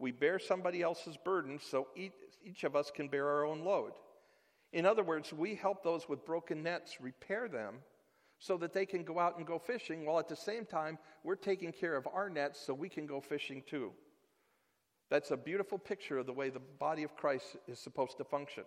We 0.00 0.10
bear 0.10 0.40
somebody 0.40 0.82
else's 0.82 1.16
burden 1.16 1.60
so 1.62 1.86
each, 1.94 2.64
of 2.64 2.74
us 2.74 2.90
can 2.90 3.06
bear 3.06 3.28
our 3.28 3.46
own 3.46 3.60
load. 3.60 3.92
In 4.72 4.84
other 4.84 5.04
words, 5.04 5.32
we 5.32 5.54
help 5.54 5.84
those 5.84 6.08
with 6.08 6.26
broken 6.26 6.64
nets 6.64 7.00
repair 7.00 7.46
them 7.46 7.76
so 8.38 8.56
that 8.56 8.72
they 8.72 8.86
can 8.86 9.02
go 9.02 9.18
out 9.18 9.36
and 9.36 9.46
go 9.46 9.58
fishing, 9.58 10.04
while 10.06 10.18
at 10.18 10.28
the 10.28 10.36
same 10.36 10.64
time, 10.64 10.98
we're 11.24 11.34
taking 11.34 11.72
care 11.72 11.96
of 11.96 12.06
our 12.06 12.30
nets 12.30 12.60
so 12.60 12.72
we 12.72 12.88
can 12.88 13.06
go 13.06 13.20
fishing 13.20 13.62
too. 13.68 13.92
That's 15.10 15.30
a 15.30 15.36
beautiful 15.36 15.78
picture 15.78 16.18
of 16.18 16.26
the 16.26 16.32
way 16.32 16.50
the 16.50 16.60
body 16.60 17.02
of 17.02 17.16
Christ 17.16 17.56
is 17.66 17.78
supposed 17.78 18.18
to 18.18 18.24
function. 18.24 18.64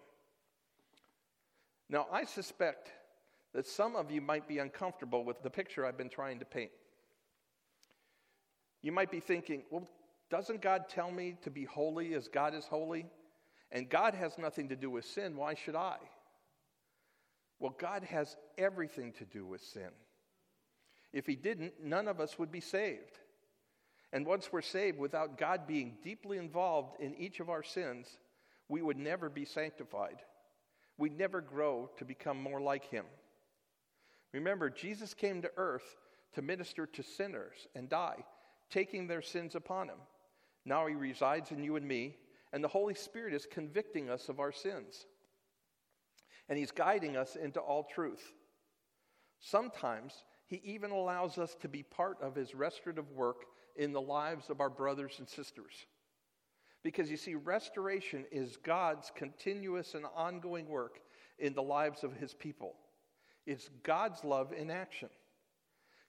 Now, 1.89 2.07
I 2.12 2.25
suspect 2.25 2.91
that 3.53 3.67
some 3.67 3.95
of 3.95 4.12
you 4.12 4.21
might 4.21 4.47
be 4.47 4.60
uncomfortable 4.60 5.23
with 5.23 5.41
the 5.43 5.49
picture 5.49 5.86
I've 5.86 5.97
been 5.97 6.10
trying 6.10 6.39
to 6.39 6.45
paint. 6.45 6.71
You 8.81 8.91
might 8.91 9.12
be 9.12 9.19
thinking, 9.19 9.63
well, 9.69 9.88
doesn't 10.29 10.62
God 10.62 10.89
tell 10.89 11.12
me 11.12 11.36
to 11.43 11.49
be 11.49 11.65
holy 11.65 12.13
as 12.13 12.27
God 12.27 12.55
is 12.55 12.65
holy? 12.65 13.05
And 13.71 13.89
God 13.89 14.15
has 14.15 14.38
nothing 14.38 14.69
to 14.69 14.75
do 14.75 14.89
with 14.89 15.05
sin. 15.05 15.36
Why 15.36 15.53
should 15.53 15.75
I? 15.75 15.97
Well, 17.62 17.76
God 17.78 18.04
has 18.06 18.36
everything 18.58 19.13
to 19.13 19.26
do 19.26 19.45
with 19.45 19.62
sin. 19.62 19.91
If 21.13 21.28
He 21.28 21.36
didn't, 21.36 21.74
none 21.82 22.08
of 22.08 22.19
us 22.19 22.39
would 22.39 22.52
be 22.52 22.60
saved. 22.60 23.19
And 24.12 24.26
once 24.26 24.52
we're 24.52 24.62
saved, 24.62 24.97
without 24.97 25.38
God 25.38 25.67
being 25.67 25.97
deeply 26.04 26.39
involved 26.39 27.00
in 27.00 27.15
each 27.15 27.39
of 27.39 27.52
our 27.52 27.62
sins, 27.62 28.08
we 28.67 28.82
would 28.82 28.97
never 28.97 29.30
be 29.30 29.45
sanctified. 29.45 30.17
We'd 30.97 31.17
never 31.17 31.39
grow 31.39 31.91
to 31.97 32.04
become 32.04 32.41
more 32.41 32.60
like 32.60 32.89
Him. 32.89 33.06
Remember, 34.34 34.71
Jesus 34.71 35.13
came 35.13 35.43
to 35.43 35.52
earth 35.56 35.97
to 36.34 36.41
minister 36.41 36.88
to 36.88 37.04
sinners 37.04 37.67
and 37.76 37.88
die, 37.88 38.26
taking 38.71 39.06
their 39.06 39.21
sins 39.21 39.54
upon 39.54 39.88
Him. 39.88 40.00
Now 40.65 40.88
He 40.88 40.95
resides 40.95 41.52
in 41.52 41.63
you 41.63 41.76
and 41.76 41.88
me, 41.88 42.17
and 42.54 42.63
the 42.63 42.67
Holy 42.67 42.95
Spirit 42.95 43.36
is 43.36 43.45
convicting 43.45 44.10
us 44.10 44.30
of 44.30 44.39
our 44.39 44.52
sins 44.52 45.06
and 46.52 46.60
He's 46.60 46.72
guiding 46.72 47.16
us 47.16 47.38
into 47.38 47.62
all 47.62 47.86
truth. 47.86 48.34
Sometimes 49.40 50.26
He 50.48 50.62
even 50.66 50.92
allows 50.92 51.38
us 51.38 51.56
to 51.62 51.70
be 51.70 51.82
part 51.82 52.18
of 52.22 52.36
His 52.36 52.54
restorative 52.54 53.10
work 53.14 53.46
in 53.78 53.94
the 53.94 54.02
lives 54.02 54.50
of 54.50 54.60
our 54.60 54.70
brothers 54.70 55.16
and 55.20 55.30
sisters. 55.30 55.72
Because 56.84 57.10
you 57.10 57.16
see, 57.16 57.36
restoration 57.36 58.26
is 58.34 58.58
God's 58.58 59.14
continuous 59.16 59.94
and 59.94 60.04
ongoing 60.14 60.68
work 60.68 61.00
in 61.40 61.54
the 61.54 61.64
lives 61.64 62.04
of 62.04 62.18
His 62.18 62.34
people. 62.34 62.74
It's 63.48 63.70
God's 63.84 64.22
love 64.26 64.52
in 64.52 64.70
action. 64.70 65.08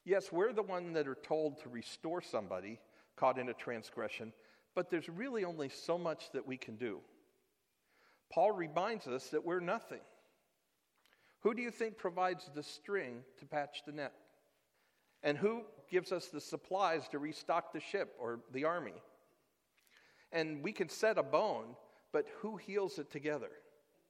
Yes, 0.04 0.32
we're 0.32 0.52
the 0.52 0.64
one 0.64 0.92
that 0.94 1.06
are 1.06 1.18
told 1.22 1.62
to 1.62 1.68
restore 1.68 2.20
somebody 2.20 2.80
caught 3.14 3.38
in 3.38 3.48
a 3.48 3.54
transgression, 3.54 4.32
but 4.74 4.90
there's 4.90 5.08
really 5.08 5.44
only 5.44 5.68
so 5.68 5.96
much 5.96 6.32
that 6.32 6.44
we 6.44 6.56
can 6.56 6.74
do. 6.74 6.98
Paul 8.28 8.50
reminds 8.50 9.06
us 9.06 9.28
that 9.28 9.46
we're 9.46 9.60
nothing. 9.60 10.00
Who 11.42 11.54
do 11.54 11.62
you 11.62 11.70
think 11.70 11.98
provides 11.98 12.50
the 12.54 12.62
string 12.62 13.22
to 13.38 13.46
patch 13.46 13.82
the 13.84 13.92
net? 13.92 14.12
And 15.24 15.36
who 15.36 15.62
gives 15.90 16.12
us 16.12 16.28
the 16.28 16.40
supplies 16.40 17.08
to 17.08 17.18
restock 17.18 17.72
the 17.72 17.80
ship 17.80 18.14
or 18.18 18.40
the 18.52 18.64
army? 18.64 18.94
And 20.30 20.62
we 20.62 20.72
can 20.72 20.88
set 20.88 21.18
a 21.18 21.22
bone, 21.22 21.76
but 22.12 22.26
who 22.40 22.56
heals 22.56 22.98
it 22.98 23.10
together? 23.10 23.50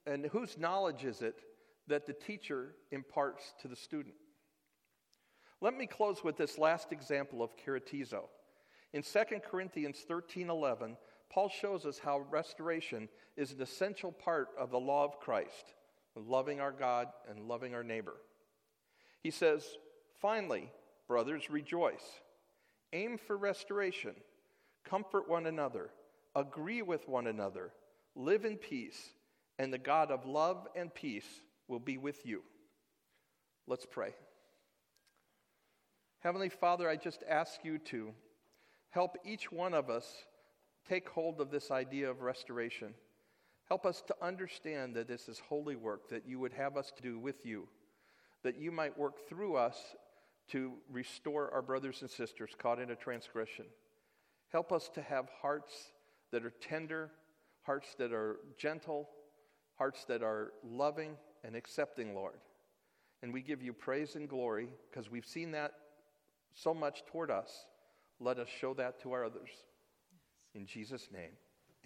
And 0.06 0.26
whose 0.26 0.58
knowledge 0.58 1.04
is 1.04 1.22
it 1.22 1.40
that 1.88 2.06
the 2.06 2.12
teacher 2.12 2.74
imparts 2.90 3.54
to 3.62 3.68
the 3.68 3.76
student? 3.76 4.14
Let 5.60 5.76
me 5.76 5.86
close 5.86 6.22
with 6.22 6.36
this 6.36 6.58
last 6.58 6.92
example 6.92 7.42
of 7.42 7.56
katartizo. 7.56 8.24
In 8.92 9.02
2 9.02 9.40
Corinthians 9.48 9.98
13 10.06 10.50
11, 10.50 10.96
Paul 11.30 11.48
shows 11.48 11.86
us 11.86 11.98
how 11.98 12.26
restoration 12.30 13.08
is 13.36 13.52
an 13.52 13.62
essential 13.62 14.12
part 14.12 14.48
of 14.58 14.70
the 14.70 14.80
law 14.80 15.04
of 15.04 15.18
Christ 15.18 15.74
loving 16.16 16.60
our 16.60 16.72
God 16.72 17.08
and 17.28 17.48
loving 17.48 17.74
our 17.74 17.84
neighbor. 17.84 18.14
He 19.22 19.30
says, 19.30 19.64
finally, 20.20 20.70
brothers, 21.08 21.50
rejoice. 21.50 22.04
Aim 22.92 23.18
for 23.18 23.36
restoration. 23.36 24.14
Comfort 24.84 25.28
one 25.28 25.46
another. 25.46 25.90
Agree 26.34 26.82
with 26.82 27.08
one 27.08 27.26
another. 27.26 27.72
Live 28.14 28.44
in 28.44 28.56
peace. 28.56 29.10
And 29.58 29.72
the 29.72 29.78
God 29.78 30.10
of 30.10 30.26
love 30.26 30.66
and 30.74 30.92
peace 30.92 31.28
will 31.68 31.78
be 31.78 31.98
with 31.98 32.26
you. 32.26 32.42
Let's 33.66 33.86
pray. 33.86 34.14
Heavenly 36.20 36.48
Father, 36.48 36.88
I 36.88 36.96
just 36.96 37.22
ask 37.28 37.64
you 37.64 37.78
to 37.78 38.12
help 38.90 39.16
each 39.24 39.50
one 39.50 39.74
of 39.74 39.88
us 39.90 40.06
take 40.88 41.08
hold 41.08 41.40
of 41.40 41.50
this 41.50 41.70
idea 41.70 42.10
of 42.10 42.22
restoration. 42.22 42.94
Help 43.72 43.86
us 43.86 44.02
to 44.06 44.14
understand 44.20 44.94
that 44.94 45.08
this 45.08 45.30
is 45.30 45.40
holy 45.48 45.76
work 45.76 46.10
that 46.10 46.28
you 46.28 46.38
would 46.38 46.52
have 46.52 46.76
us 46.76 46.92
to 46.94 47.02
do 47.02 47.18
with 47.18 47.46
you, 47.46 47.66
that 48.42 48.58
you 48.58 48.70
might 48.70 48.98
work 48.98 49.26
through 49.30 49.56
us 49.56 49.78
to 50.50 50.72
restore 50.90 51.50
our 51.54 51.62
brothers 51.62 52.02
and 52.02 52.10
sisters 52.10 52.50
caught 52.58 52.78
in 52.78 52.90
a 52.90 52.94
transgression. 52.94 53.64
Help 54.50 54.72
us 54.72 54.90
to 54.92 55.00
have 55.00 55.30
hearts 55.40 55.72
that 56.32 56.44
are 56.44 56.52
tender, 56.60 57.12
hearts 57.62 57.94
that 57.96 58.12
are 58.12 58.40
gentle, 58.58 59.08
hearts 59.78 60.04
that 60.04 60.22
are 60.22 60.52
loving 60.62 61.16
and 61.42 61.56
accepting, 61.56 62.14
Lord. 62.14 62.40
And 63.22 63.32
we 63.32 63.40
give 63.40 63.62
you 63.62 63.72
praise 63.72 64.16
and 64.16 64.28
glory 64.28 64.68
because 64.90 65.10
we've 65.10 65.24
seen 65.24 65.52
that 65.52 65.72
so 66.52 66.74
much 66.74 67.06
toward 67.06 67.30
us. 67.30 67.64
Let 68.20 68.38
us 68.38 68.48
show 68.60 68.74
that 68.74 69.00
to 69.00 69.12
our 69.12 69.24
others. 69.24 69.48
In 70.54 70.66
Jesus' 70.66 71.08
name, 71.10 71.32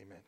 amen. 0.01 0.19